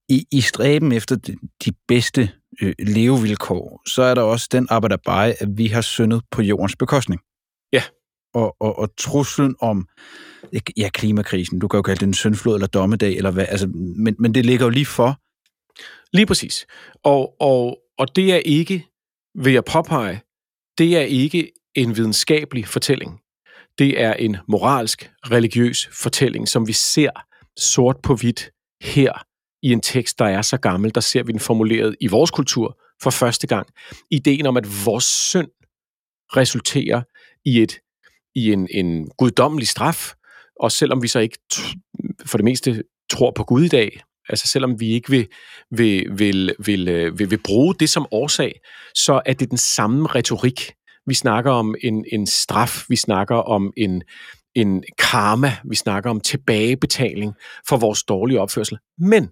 i, 0.09 0.25
i 0.31 0.41
stræben 0.41 0.91
efter 0.91 1.15
de, 1.15 1.35
de 1.65 1.71
bedste 1.87 2.31
øh, 2.61 2.73
levevilkår, 2.79 3.81
så 3.89 4.01
er 4.01 4.15
der 4.15 4.21
også 4.21 4.47
den 4.51 4.67
arbejder 4.69 4.97
bare, 5.05 5.27
at 5.27 5.47
vi 5.57 5.67
har 5.67 5.81
syndet 5.81 6.21
på 6.31 6.41
jordens 6.41 6.75
bekostning. 6.75 7.21
Ja. 7.73 7.83
Og, 8.33 8.55
og, 8.59 8.79
og 8.79 8.89
truslen 8.97 9.55
om 9.59 9.87
ja, 10.77 10.89
klimakrisen, 10.89 11.59
du 11.59 11.67
kan 11.67 11.77
jo 11.77 11.81
kalde 11.81 11.99
det 11.99 12.07
en 12.07 12.13
syndflod 12.13 12.55
eller 12.55 12.67
dommedag, 12.67 13.13
eller 13.17 13.31
hvad, 13.31 13.45
altså, 13.49 13.67
men, 13.97 14.15
men 14.19 14.33
det 14.35 14.45
ligger 14.45 14.65
jo 14.65 14.69
lige 14.69 14.85
for. 14.85 15.19
Lige 16.13 16.25
præcis. 16.25 16.65
Og, 17.03 17.41
og, 17.41 17.77
og 17.97 18.15
det 18.15 18.33
er 18.33 18.37
ikke, 18.37 18.87
vil 19.35 19.53
jeg 19.53 19.65
påpege, 19.65 20.21
det 20.77 20.97
er 20.97 21.01
ikke 21.01 21.51
en 21.75 21.97
videnskabelig 21.97 22.67
fortælling. 22.67 23.19
Det 23.79 24.01
er 24.01 24.13
en 24.13 24.37
moralsk, 24.47 25.11
religiøs 25.31 25.89
fortælling, 25.93 26.47
som 26.47 26.67
vi 26.67 26.73
ser 26.73 27.09
sort 27.57 27.97
på 28.03 28.15
hvidt 28.15 28.49
her 28.81 29.25
i 29.63 29.71
en 29.71 29.81
tekst, 29.81 30.19
der 30.19 30.25
er 30.25 30.41
så 30.41 30.57
gammel. 30.57 30.95
Der 30.95 31.01
ser 31.01 31.23
vi 31.23 31.31
den 31.31 31.39
formuleret 31.39 31.95
i 32.01 32.07
vores 32.07 32.31
kultur 32.31 32.79
for 33.01 33.09
første 33.09 33.47
gang. 33.47 33.67
Ideen 34.11 34.45
om, 34.45 34.57
at 34.57 34.85
vores 34.85 35.03
synd 35.03 35.47
resulterer 36.35 37.01
i, 37.45 37.61
et, 37.61 37.79
i 38.35 38.51
en, 38.51 38.67
en 38.71 39.09
guddommelig 39.17 39.67
straf, 39.67 40.13
og 40.59 40.71
selvom 40.71 41.03
vi 41.03 41.07
så 41.07 41.19
ikke 41.19 41.37
t- 41.53 41.75
for 42.25 42.37
det 42.37 42.45
meste 42.45 42.83
tror 43.09 43.31
på 43.31 43.43
Gud 43.43 43.63
i 43.63 43.67
dag, 43.67 44.01
altså 44.29 44.47
selvom 44.47 44.79
vi 44.79 44.91
ikke 44.91 45.09
vil, 45.09 45.27
vil, 45.71 46.19
vil, 46.19 46.55
vil, 46.65 46.87
øh, 46.87 47.19
vil, 47.19 47.31
vil 47.31 47.39
bruge 47.43 47.75
det 47.75 47.89
som 47.89 48.05
årsag, 48.11 48.59
så 48.95 49.21
er 49.25 49.33
det 49.33 49.49
den 49.49 49.57
samme 49.57 50.07
retorik. 50.07 50.71
Vi 51.05 51.13
snakker 51.13 51.51
om 51.51 51.75
en, 51.83 52.05
en 52.11 52.27
straf, 52.27 52.83
vi 52.89 52.95
snakker 52.95 53.35
om 53.35 53.73
en, 53.77 54.03
en 54.55 54.83
karma, 54.97 55.57
vi 55.69 55.75
snakker 55.75 56.09
om 56.09 56.19
tilbagebetaling 56.19 57.33
for 57.69 57.77
vores 57.77 58.03
dårlige 58.03 58.41
opførsel. 58.41 58.77
Men 58.97 59.29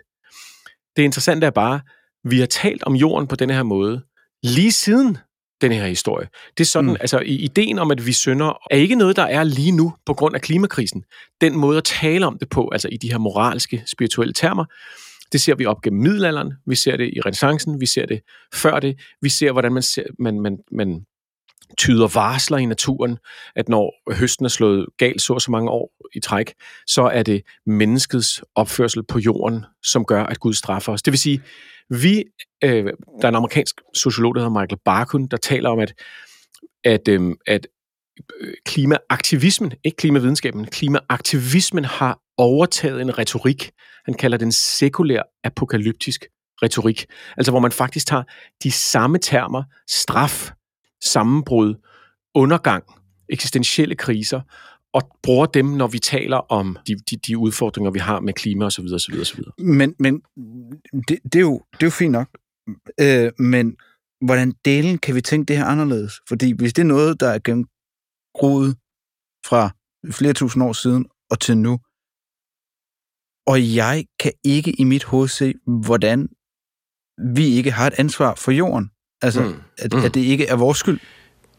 det 0.95 1.03
interessante 1.03 1.47
er 1.47 1.51
bare, 1.51 1.82
vi 2.23 2.39
har 2.39 2.45
talt 2.45 2.84
om 2.84 2.95
jorden 2.95 3.27
på 3.27 3.36
denne 3.36 3.53
her 3.53 3.63
måde 3.63 4.01
lige 4.43 4.71
siden 4.71 5.17
den 5.62 5.71
her 5.71 5.88
historie. 5.88 6.27
Det 6.58 6.63
er 6.63 6.67
sådan, 6.67 6.89
Mm. 6.89 6.97
altså 6.99 7.19
ideen 7.19 7.79
om, 7.79 7.91
at 7.91 8.05
vi 8.05 8.13
synder, 8.13 8.58
er 8.71 8.75
ikke 8.77 8.95
noget, 8.95 9.15
der 9.15 9.23
er 9.23 9.43
lige 9.43 9.71
nu 9.71 9.93
på 10.05 10.13
grund 10.13 10.36
af 10.36 10.41
klimakrisen. 10.41 11.03
Den 11.41 11.55
måde 11.58 11.77
at 11.77 11.84
tale 11.84 12.27
om 12.27 12.38
det 12.39 12.49
på, 12.49 12.69
altså 12.69 12.88
i 12.91 12.97
de 12.97 13.12
her 13.12 13.17
moralske, 13.17 13.84
spirituelle 13.86 14.34
termer, 14.34 14.65
det 15.32 15.41
ser 15.41 15.55
vi 15.55 15.65
op 15.65 15.82
gennem 15.82 16.01
middelalderen, 16.01 16.53
vi 16.65 16.75
ser 16.75 16.97
det 16.97 17.13
i 17.13 17.21
renaissancen, 17.21 17.82
vi 17.82 17.86
ser 17.86 18.05
det 18.05 18.21
før 18.53 18.79
det, 18.79 18.99
vi 19.21 19.29
ser, 19.29 19.51
hvordan 19.51 19.73
man, 19.73 19.84
ser, 19.84 20.03
man, 20.19 20.39
man, 20.39 20.58
man 20.71 21.05
tyder 21.78 22.08
varsler 22.08 22.58
i 22.58 22.65
naturen, 22.65 23.17
at 23.56 23.69
når 23.69 24.13
høsten 24.13 24.45
er 24.45 24.50
slået 24.50 24.86
galt 24.98 25.22
så 25.22 25.34
og 25.34 25.41
så 25.41 25.52
mange 25.52 25.72
år 25.72 25.91
i 26.13 26.19
træk, 26.19 26.54
så 26.88 27.02
er 27.02 27.24
det 27.24 27.41
menneskets 27.65 28.43
opførsel 28.56 29.04
på 29.04 29.19
jorden, 29.19 29.65
som 29.84 30.06
gør, 30.06 30.24
at 30.24 30.39
Gud 30.39 30.54
straffer 30.54 30.93
os. 30.93 31.02
Det 31.02 31.12
vil 31.12 31.19
sige, 31.19 31.41
vi, 31.89 32.24
øh, 32.63 32.86
der 33.22 33.24
er 33.24 33.28
en 33.28 33.36
amerikansk 33.36 33.76
sociolog, 33.93 34.36
der 34.36 34.41
hedder 34.41 34.60
Michael 34.62 34.80
Barkun, 34.86 35.28
der 35.28 35.38
taler 35.38 35.69
om, 35.69 35.80
at, 35.80 35.93
at, 36.84 37.08
øh, 37.08 37.36
at 37.48 37.67
øh, 38.41 38.54
klimaaktivismen, 38.65 39.72
ikke 39.84 39.95
klimavidenskaben, 39.95 40.65
klimaaktivismen 40.65 41.86
har 41.86 42.19
overtaget 42.38 43.02
en 43.02 43.17
retorik. 43.17 43.72
Han 44.06 44.13
kalder 44.13 44.38
den 44.38 44.52
sekulær 44.52 45.22
apokalyptisk 45.43 46.26
retorik. 46.63 47.06
Altså 47.38 47.52
hvor 47.52 47.60
man 47.60 47.72
faktisk 47.72 48.08
tager 48.08 48.24
de 48.63 48.72
samme 48.72 49.17
termer, 49.17 49.63
straf, 49.88 50.52
sammenbrud, 51.03 51.75
undergang, 52.35 52.83
eksistentielle 53.29 53.95
kriser, 53.95 54.41
og 54.93 55.17
bruger 55.23 55.45
dem, 55.45 55.65
når 55.65 55.88
vi 55.88 55.99
taler 55.99 56.38
om 56.38 56.77
de, 56.88 56.95
de, 56.95 57.17
de 57.17 57.38
udfordringer, 57.38 57.91
vi 57.91 57.99
har 57.99 58.19
med 58.19 58.33
klima 58.33 58.65
osv. 58.65 58.85
osv., 58.93 59.13
osv. 59.21 59.43
Men, 59.57 59.95
men 59.99 60.21
det, 61.07 61.19
det, 61.23 61.35
er 61.35 61.39
jo, 61.39 61.62
det 61.73 61.83
er 61.83 61.85
jo 61.85 61.89
fint 61.89 62.12
nok. 62.12 62.29
Øh, 62.99 63.31
men 63.39 63.75
hvordan 64.21 64.53
delen 64.65 64.97
kan 64.97 65.15
vi 65.15 65.21
tænke 65.21 65.47
det 65.47 65.57
her 65.57 65.65
anderledes? 65.65 66.13
Fordi 66.27 66.51
hvis 66.51 66.73
det 66.73 66.81
er 66.81 66.88
noget, 66.88 67.19
der 67.19 67.29
er 67.29 67.39
gennemgroet 67.39 68.77
fra 69.45 69.69
flere 70.12 70.33
tusind 70.33 70.63
år 70.63 70.73
siden 70.73 71.05
og 71.31 71.39
til 71.39 71.57
nu, 71.57 71.79
og 73.47 73.75
jeg 73.75 74.05
kan 74.19 74.31
ikke 74.43 74.71
i 74.81 74.83
mit 74.83 75.03
hoved 75.03 75.27
se, 75.27 75.53
hvordan 75.83 76.29
vi 77.35 77.45
ikke 77.45 77.71
har 77.71 77.88
et 77.88 77.93
ansvar 77.97 78.35
for 78.35 78.51
jorden. 78.51 78.89
Altså, 79.21 79.41
mm. 79.41 79.55
At, 79.77 79.93
mm. 79.93 79.99
at 79.99 80.13
det 80.13 80.21
ikke 80.21 80.45
er 80.45 80.55
vores 80.55 80.77
skyld. 80.77 80.99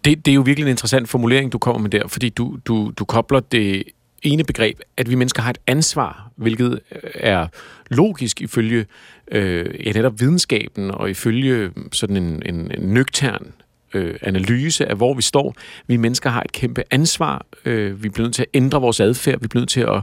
Det, 0.05 0.27
det 0.27 0.33
er 0.33 0.35
jo 0.35 0.41
virkelig 0.41 0.65
en 0.65 0.71
interessant 0.71 1.09
formulering, 1.09 1.53
du 1.53 1.59
kommer 1.59 1.81
med 1.83 1.91
der, 1.91 2.09
fordi 2.09 2.29
du, 2.29 2.59
du, 2.67 2.93
du 2.97 3.05
kobler 3.05 3.41
det 3.41 3.83
ene 4.23 4.45
begreb, 4.45 4.81
at 4.97 5.11
vi 5.11 5.15
mennesker 5.15 5.43
har 5.43 5.51
et 5.51 5.59
ansvar, 5.67 6.31
hvilket 6.37 6.81
er 7.15 7.47
logisk 7.91 8.41
ifølge 8.41 8.87
øh, 9.33 9.87
ja, 9.87 9.93
netop 9.93 10.21
videnskaben 10.21 10.91
og 10.91 11.11
ifølge 11.11 11.71
sådan 11.93 12.17
en, 12.17 12.43
en, 12.47 12.71
en 12.79 12.95
nøgtern 12.95 13.53
øh, 13.95 14.15
analyse 14.23 14.87
af, 14.87 14.97
hvor 14.97 15.15
vi 15.15 15.23
står. 15.23 15.55
Vi 15.87 15.97
mennesker 15.97 16.31
har 16.31 16.43
et 16.43 16.53
kæmpe 16.53 16.83
ansvar. 16.91 17.47
Øh, 17.65 18.03
vi 18.03 18.09
bliver 18.09 18.27
nødt 18.27 18.35
til 18.35 18.43
at 18.43 18.49
ændre 18.55 18.81
vores 18.81 19.01
adfærd. 19.01 19.41
Vi 19.41 19.49
bliver 19.49 19.61
nødt 19.61 19.71
til 19.71 19.81
at 19.81 20.03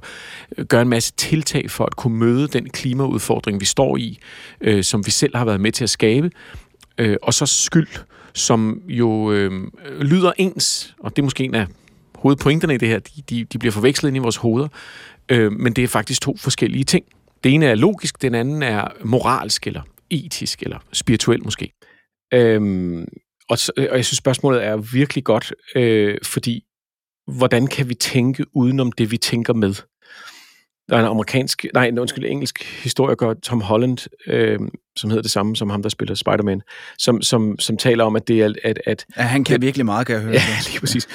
øh, 0.58 0.66
gøre 0.66 0.82
en 0.82 0.90
masse 0.90 1.14
tiltag 1.18 1.72
for 1.72 1.86
at 1.86 1.96
kunne 1.96 2.18
møde 2.18 2.48
den 2.48 2.70
klimaudfordring, 2.70 3.60
vi 3.60 3.66
står 3.66 3.98
i, 3.98 4.20
øh, 4.62 4.84
som 4.84 5.06
vi 5.06 5.12
selv 5.12 5.36
har 5.36 5.46
været 5.46 5.62
med 5.62 5.72
til 5.72 5.84
at 5.84 5.90
skabe. 5.90 6.32
Øh, 6.98 7.18
og 7.22 7.34
så 7.34 7.46
skyld, 7.46 7.88
som 8.34 8.82
jo 8.88 9.32
øh, 9.32 9.52
lyder 10.02 10.32
ens, 10.38 10.96
og 11.00 11.16
det 11.16 11.22
er 11.22 11.24
måske 11.24 11.44
en 11.44 11.56
af 11.56 11.68
hovedpointerne 12.16 12.74
i 12.74 12.78
det 12.78 12.88
her, 12.88 13.00
de, 13.00 13.22
de, 13.30 13.44
de 13.44 13.60
bliver 13.60 13.72
forvekslet 13.72 14.10
ind 14.10 14.18
i 14.18 14.20
vores 14.20 14.38
hoveder, 14.38 14.68
øh, 15.30 15.52
men 15.52 15.74
det 15.74 15.84
er 15.84 15.88
faktisk 15.88 16.22
to 16.22 16.38
forskellige 16.38 16.84
ting. 16.84 17.06
Det 17.44 17.54
ene 17.54 17.66
er 17.66 17.76
logisk, 17.76 18.22
den 18.22 18.36
anden 18.36 18.64
er 18.64 18.88
moralsk, 19.04 19.68
eller 19.68 19.82
etisk, 20.10 20.64
eller 20.64 20.80
spirituel 20.94 21.44
måske. 21.44 21.74
Øhm, 22.34 23.06
og, 23.50 23.58
øh, 23.78 23.88
og 23.90 23.96
jeg 23.96 24.06
synes, 24.06 24.18
spørgsmålet 24.18 24.66
er 24.66 24.78
virkelig 24.78 25.24
godt, 25.24 25.54
øh, 25.76 26.18
fordi 26.24 26.64
hvordan 27.38 27.68
kan 27.68 27.90
vi 27.90 27.94
tænke 27.94 28.46
udenom 28.56 28.92
det, 28.92 29.12
vi 29.12 29.18
tænker 29.18 29.54
med? 29.54 29.74
Der 30.90 30.96
er 30.96 31.00
en 31.00 31.06
amerikansk, 31.06 31.66
nej, 31.74 31.88
en 31.88 32.00
undskyld, 32.00 32.26
engelsk 32.26 32.84
historiker, 32.84 33.34
Tom 33.34 33.62
Holland, 33.62 33.98
øh, 34.28 34.60
som 34.96 35.10
hedder 35.10 35.22
det 35.22 35.32
samme 35.32 35.56
som 35.56 35.70
ham, 35.70 35.82
der 35.82 35.90
spiller 35.90 36.16
Spider-Man, 36.16 36.62
som, 36.98 37.22
som, 37.22 37.60
som 37.60 37.78
taler 37.78 38.04
om, 38.04 38.16
at 38.16 38.28
det 38.28 38.42
er... 38.42 38.54
At, 38.64 38.80
at, 38.86 39.06
ja, 39.18 39.22
han 39.22 39.44
kan 39.44 39.56
at, 39.56 39.62
virkelig 39.62 39.86
meget, 39.86 40.08
kan 40.08 40.16
jeg 40.16 40.24
høre. 40.24 40.34
Ja, 40.50 40.58
lige 40.70 40.80
præcis. 40.80 41.08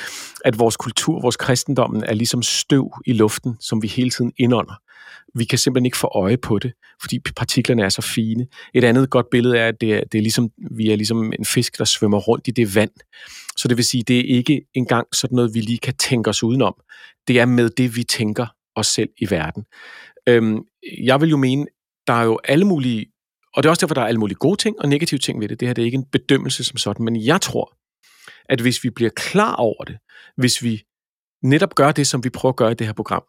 At 0.45 0.59
vores 0.59 0.77
kultur, 0.77 1.21
vores 1.21 1.37
kristendommen 1.37 2.05
er 2.05 2.15
ligesom 2.15 2.43
støv 2.43 2.93
i 3.07 3.13
luften, 3.13 3.57
som 3.61 3.83
vi 3.83 3.89
hele 3.89 4.11
tiden 4.11 4.33
indånder. 4.39 4.75
Vi 5.35 5.45
kan 5.45 5.59
simpelthen 5.59 5.87
ikke 5.87 5.97
få 5.97 6.11
øje 6.15 6.37
på 6.37 6.59
det, 6.59 6.73
fordi 7.01 7.19
partiklerne 7.37 7.83
er 7.83 7.89
så 7.89 8.03
fine. 8.03 8.47
Et 8.75 8.85
andet 8.85 9.11
godt 9.11 9.27
billede 9.31 9.59
er, 9.59 9.69
at 9.69 9.81
det 9.81 9.95
er, 9.95 10.01
det 10.13 10.19
er 10.19 10.23
ligesom, 10.23 10.51
vi 10.71 10.91
er 10.91 10.97
ligesom 10.97 11.33
en 11.39 11.45
fisk, 11.45 11.79
der 11.79 11.85
svømmer 11.85 12.19
rundt 12.19 12.49
i 12.49 12.51
det 12.51 12.75
vand. 12.75 12.91
Så 13.57 13.69
det 13.69 13.77
vil 13.77 13.85
sige, 13.85 14.03
det 14.03 14.19
er 14.19 14.37
ikke 14.37 14.63
engang 14.75 15.07
sådan 15.13 15.37
noget, 15.37 15.55
vi 15.55 15.61
lige 15.61 15.79
kan 15.79 15.95
tænke 15.95 16.31
os 16.31 16.43
udenom. 16.43 16.75
Det 17.29 17.41
er 17.41 17.47
med 17.47 17.71
det, 17.71 17.97
vi 17.97 18.05
tænker 18.05 18.47
os 18.77 18.87
selv 18.87 19.11
i 19.19 19.31
verden. 19.31 19.65
Øhm, 20.29 20.63
jeg 21.05 21.21
vil 21.21 21.31
jo 21.31 21.37
mene, 21.37 21.67
der 22.07 22.13
er 22.13 22.25
jo 22.25 22.39
alle 22.45 22.65
mulige, 22.65 23.07
og 23.55 23.63
det 23.63 23.69
er 23.69 23.71
også 23.71 23.81
derfor, 23.81 23.95
der 23.95 24.03
er 24.03 24.07
alle 24.07 24.21
mulige 24.21 24.37
gode 24.37 24.57
ting 24.57 24.81
og 24.81 24.89
negative 24.89 25.19
ting 25.19 25.41
ved 25.41 25.49
det. 25.49 25.61
Det 25.61 25.69
her 25.69 25.75
det 25.75 25.83
er 25.83 25.87
ikke 25.87 25.99
en 25.99 26.11
bedømmelse 26.13 26.65
som 26.65 26.77
sådan, 26.77 27.05
men 27.05 27.27
jeg 27.27 27.41
tror, 27.41 27.77
at 28.45 28.61
hvis 28.61 28.85
vi 28.85 28.91
bliver 28.91 29.11
klar 29.17 29.55
over 29.55 29.85
det, 29.85 29.99
hvis 30.37 30.63
vi 30.63 30.83
netop 31.43 31.75
gør 31.75 31.93
det, 31.93 32.07
som 32.07 32.25
vi 32.25 32.31
prøver 32.31 32.53
at 32.53 32.57
gøre 32.57 32.71
i 32.71 32.75
det 32.75 32.87
her 32.87 32.95
program, 32.95 33.23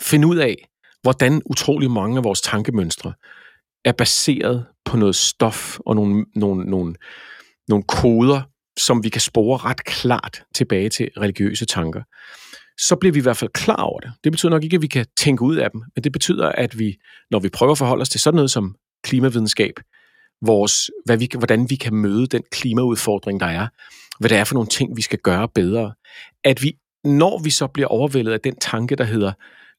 finde 0.00 0.28
ud 0.28 0.36
af, 0.36 0.68
hvordan 1.02 1.42
utrolig 1.44 1.90
mange 1.90 2.16
af 2.16 2.24
vores 2.24 2.40
tankemønstre 2.40 3.12
er 3.84 3.92
baseret 3.92 4.66
på 4.84 4.96
noget 4.96 5.16
stof 5.16 5.78
og 5.80 5.94
nogle, 5.94 6.26
nogle, 6.34 6.64
nogle, 6.64 6.94
nogle 7.68 7.84
koder, 7.88 8.42
som 8.78 9.04
vi 9.04 9.08
kan 9.08 9.20
spore 9.20 9.58
ret 9.58 9.84
klart 9.84 10.42
tilbage 10.54 10.88
til 10.88 11.10
religiøse 11.20 11.66
tanker, 11.66 12.02
så 12.78 12.96
bliver 12.96 13.12
vi 13.12 13.18
i 13.18 13.22
hvert 13.22 13.36
fald 13.36 13.50
klar 13.50 13.82
over 13.82 14.00
det. 14.00 14.12
Det 14.24 14.32
betyder 14.32 14.50
nok 14.50 14.64
ikke, 14.64 14.74
at 14.74 14.82
vi 14.82 14.86
kan 14.86 15.06
tænke 15.16 15.42
ud 15.42 15.56
af 15.56 15.70
dem, 15.70 15.82
men 15.94 16.04
det 16.04 16.12
betyder, 16.12 16.48
at 16.48 16.78
vi, 16.78 16.96
når 17.30 17.38
vi 17.38 17.48
prøver 17.48 17.72
at 17.72 17.78
forholde 17.78 18.02
os 18.02 18.08
til 18.08 18.20
sådan 18.20 18.36
noget 18.36 18.50
som 18.50 18.74
klimavidenskab, 19.04 19.74
vores, 20.42 20.90
hvad 21.04 21.16
vi, 21.16 21.28
hvordan 21.38 21.70
vi 21.70 21.76
kan 21.76 21.94
møde 21.94 22.26
den 22.26 22.42
klimaudfordring, 22.52 23.40
der 23.40 23.46
er, 23.46 23.68
hvad 24.20 24.30
det 24.30 24.38
er 24.38 24.44
for 24.44 24.54
nogle 24.54 24.68
ting, 24.68 24.96
vi 24.96 25.02
skal 25.02 25.18
gøre 25.18 25.48
bedre, 25.48 25.92
at 26.44 26.62
vi, 26.62 26.76
når 27.04 27.42
vi 27.42 27.50
så 27.50 27.66
bliver 27.66 27.86
overvældet 27.88 28.32
af 28.32 28.40
den 28.40 28.56
tanke, 28.56 28.96
der 28.96 29.04
hedder, 29.04 29.32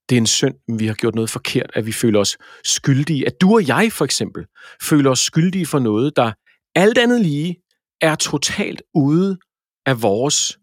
det 0.09 0.15
er 0.15 0.21
en 0.21 0.27
synd, 0.27 0.55
vi 0.77 0.87
har 0.87 0.93
gjort 0.93 1.15
noget 1.15 1.29
forkert, 1.29 1.71
at 1.73 1.85
vi 1.85 1.91
føler 1.91 2.19
os 2.19 2.37
skyldige. 2.63 3.25
At 3.25 3.41
du 3.41 3.53
og 3.53 3.67
jeg 3.67 3.91
for 3.91 4.05
eksempel 4.05 4.45
føler 4.81 5.11
os 5.11 5.19
skyldige 5.19 5.65
for 5.65 5.79
noget, 5.79 6.15
der 6.15 6.31
alt 6.75 6.97
andet 6.97 7.21
lige 7.21 7.55
er 8.01 8.15
totalt 8.15 8.81
ude 8.93 9.37
af 9.85 10.01
vores, 10.01 10.57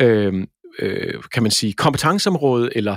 øh, 0.00 0.46
øh, 0.78 1.22
kan 1.32 1.42
man 1.42 1.52
sige, 1.52 1.72
kompetenceområde, 1.72 2.76
eller 2.76 2.96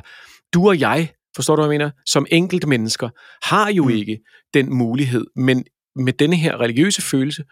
du 0.54 0.68
og 0.68 0.80
jeg, 0.80 1.10
forstår 1.36 1.56
du, 1.56 1.62
hvad 1.62 1.74
jeg 1.74 1.80
mener, 1.80 1.92
som 2.06 2.26
enkelte 2.32 2.68
mennesker, 2.68 3.10
har 3.44 3.72
jo 3.72 3.84
mm. 3.84 3.90
ikke 3.90 4.20
den 4.54 4.76
mulighed, 4.76 5.26
men 5.36 5.64
med 5.96 6.14
denne 6.14 6.36
her 6.36 6.62
religiøse 6.62 7.02
følelse, 7.02 7.44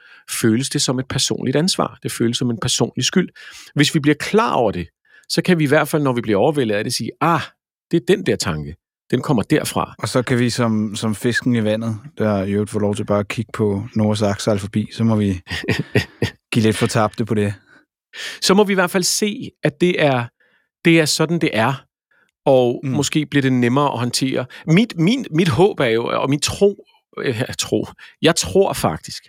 føles 0.41 0.69
det 0.69 0.81
som 0.81 0.99
et 0.99 1.07
personligt 1.07 1.57
ansvar. 1.57 1.99
Det 2.03 2.11
føles 2.11 2.37
som 2.37 2.49
en 2.49 2.57
personlig 2.61 3.05
skyld. 3.05 3.29
Hvis 3.75 3.95
vi 3.95 3.99
bliver 3.99 4.15
klar 4.19 4.53
over 4.53 4.71
det, 4.71 4.87
så 5.29 5.41
kan 5.41 5.59
vi 5.59 5.63
i 5.63 5.67
hvert 5.67 5.87
fald, 5.87 6.03
når 6.03 6.13
vi 6.13 6.21
bliver 6.21 6.39
overvældet 6.39 6.75
af 6.75 6.83
det, 6.83 6.93
sige, 6.93 7.11
ah, 7.21 7.41
det 7.91 7.97
er 7.97 8.05
den 8.07 8.25
der 8.25 8.35
tanke. 8.35 8.75
Den 9.11 9.21
kommer 9.21 9.43
derfra. 9.43 9.95
Og 9.99 10.07
så 10.07 10.21
kan 10.21 10.39
vi 10.39 10.49
som, 10.49 10.95
som 10.95 11.15
fisken 11.15 11.55
i 11.55 11.63
vandet, 11.63 11.97
der 12.17 12.43
i 12.43 12.51
øvrigt 12.51 12.71
får 12.71 12.79
lov 12.79 12.95
til 12.95 13.05
bare 13.05 13.19
at 13.19 13.27
kigge 13.27 13.51
på 13.53 13.83
Ark 13.99 14.59
forbi, 14.59 14.87
så 14.93 15.03
må 15.03 15.15
vi 15.15 15.41
give 16.53 16.63
lidt 16.63 16.75
for 16.75 16.87
tabte 16.87 17.25
på 17.25 17.33
det. 17.33 17.53
Så 18.41 18.53
må 18.53 18.63
vi 18.63 18.73
i 18.73 18.75
hvert 18.75 18.91
fald 18.91 19.03
se, 19.03 19.51
at 19.63 19.81
det 19.81 20.03
er, 20.03 20.25
det 20.85 20.99
er 20.99 21.05
sådan, 21.05 21.39
det 21.41 21.49
er. 21.53 21.73
Og 22.45 22.81
mm. 22.83 22.89
måske 22.89 23.25
bliver 23.25 23.41
det 23.41 23.53
nemmere 23.53 23.91
at 23.93 23.99
håndtere. 23.99 24.45
Mit, 24.67 24.93
min, 24.97 25.25
mit 25.31 25.47
håb 25.47 25.79
er 25.79 25.85
jo, 25.85 26.05
og 26.21 26.29
min 26.29 26.39
tro, 26.39 26.85
øh, 27.17 27.41
tro, 27.59 27.87
jeg 28.21 28.35
tror 28.35 28.73
faktisk, 28.73 29.23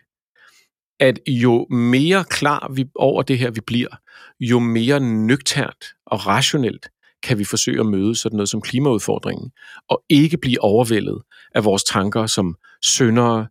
at 1.00 1.18
jo 1.28 1.66
mere 1.70 2.24
klar 2.24 2.72
vi 2.74 2.84
over 2.94 3.22
det 3.22 3.38
her 3.38 3.50
vi 3.50 3.60
bliver, 3.66 3.96
jo 4.40 4.58
mere 4.58 5.00
nøgternt 5.00 5.84
og 6.06 6.26
rationelt 6.26 6.88
kan 7.22 7.38
vi 7.38 7.44
forsøge 7.44 7.80
at 7.80 7.86
møde 7.86 8.14
sådan 8.14 8.36
noget 8.36 8.48
som 8.48 8.60
klimaudfordringen, 8.60 9.50
og 9.88 10.02
ikke 10.08 10.36
blive 10.36 10.60
overvældet 10.60 11.22
af 11.54 11.64
vores 11.64 11.84
tanker 11.84 12.26
som 12.26 12.56
syndere, 12.82 13.46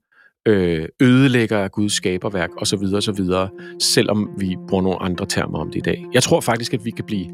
øh, 0.46 0.86
ødelægger 1.02 1.58
af 1.58 1.72
Guds 1.72 1.94
skaberværk 1.94 2.50
osv. 2.58 2.84
osv., 2.96 3.20
selvom 3.82 4.30
vi 4.38 4.56
bruger 4.68 4.84
nogle 4.84 5.02
andre 5.02 5.26
termer 5.26 5.60
om 5.60 5.68
det 5.68 5.76
i 5.76 5.82
dag. 5.82 6.06
Jeg 6.14 6.24
tror 6.24 6.42
faktisk, 6.42 6.74
at 6.74 6.86
vi 6.86 6.92
kan 6.92 7.06
blive 7.06 7.28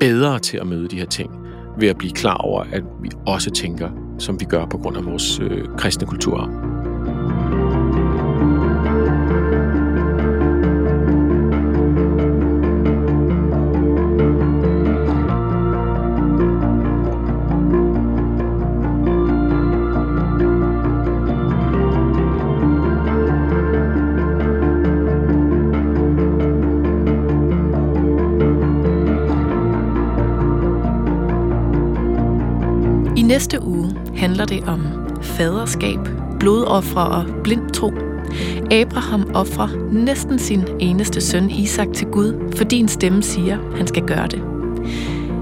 bedre 0.00 0.38
til 0.38 0.56
at 0.56 0.66
møde 0.66 0.88
de 0.88 0.96
her 0.96 1.06
ting, 1.06 1.30
ved 1.78 1.88
at 1.88 1.98
blive 1.98 2.12
klar 2.12 2.36
over, 2.36 2.64
at 2.72 2.82
vi 3.02 3.10
også 3.26 3.50
tænker, 3.50 3.90
som 4.18 4.40
vi 4.40 4.44
gør 4.44 4.66
på 4.66 4.78
grund 4.78 4.96
af 4.96 5.04
vores 5.04 5.40
øh, 5.40 5.64
kristne 5.78 6.06
kulturarv. 6.06 6.79
Næste 33.52 33.66
uge 33.66 33.96
handler 34.16 34.44
det 34.44 34.64
om 34.66 34.80
faderskab, 35.22 35.98
blodoffre 36.40 37.06
og 37.06 37.24
blind 37.44 37.70
tro. 37.70 37.92
Abraham 38.70 39.30
offrer 39.34 39.68
næsten 39.92 40.38
sin 40.38 40.64
eneste 40.80 41.20
søn 41.20 41.50
Isak 41.50 41.88
til 41.94 42.06
Gud, 42.06 42.52
fordi 42.56 42.76
en 42.76 42.88
stemme 42.88 43.22
siger, 43.22 43.58
han 43.76 43.86
skal 43.86 44.02
gøre 44.02 44.26
det. 44.26 44.42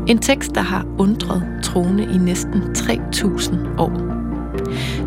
En 0.06 0.18
tekst, 0.18 0.54
der 0.54 0.60
har 0.60 0.86
undret 0.98 1.42
troende 1.62 2.04
i 2.04 2.18
næsten 2.18 2.62
3.000 2.62 3.56
år. 3.78 3.92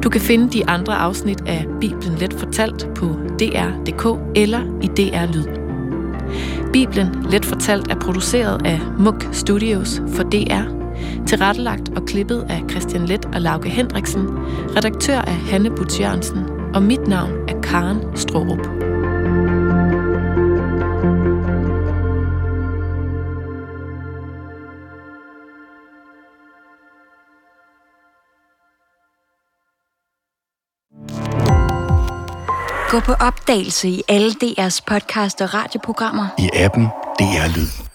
Du 0.03 0.09
kan 0.09 0.21
finde 0.21 0.49
de 0.49 0.69
andre 0.69 0.95
afsnit 0.95 1.41
af 1.47 1.65
Bibelen 1.81 2.15
Let 2.19 2.33
Fortalt 2.33 2.87
på 2.95 3.05
dr.dk 3.39 4.19
eller 4.35 4.61
i 4.81 4.87
DR 4.87 5.33
Lyd. 5.33 5.45
Bibelen 6.73 7.25
Let 7.31 7.45
Fortalt 7.45 7.91
er 7.91 7.95
produceret 7.95 8.65
af 8.65 8.79
Muk 8.99 9.27
Studios 9.31 10.01
for 10.07 10.23
DR 10.23 10.80
Tilrettelagt 11.27 11.89
og 11.89 12.05
klippet 12.05 12.45
af 12.49 12.61
Christian 12.69 13.05
Let 13.05 13.25
og 13.25 13.41
Lauke 13.41 13.69
Hendriksen. 13.69 14.27
Redaktør 14.75 15.19
af 15.19 15.35
Hanne 15.35 15.69
Butz 15.69 15.99
Og 16.73 16.83
mit 16.83 17.07
navn 17.07 17.31
er 17.47 17.61
Karen 17.61 18.17
Strohrup. 18.17 18.67
Gå 32.91 32.99
på 32.99 33.13
opdagelse 33.13 33.89
i 33.89 34.01
alle 34.07 34.31
DR's 34.31 34.79
podcast 34.87 35.41
og 35.41 35.53
radioprogrammer. 35.53 36.27
I 36.39 36.49
appen 36.53 36.85
DR 37.19 37.57
Lyd. 37.57 37.90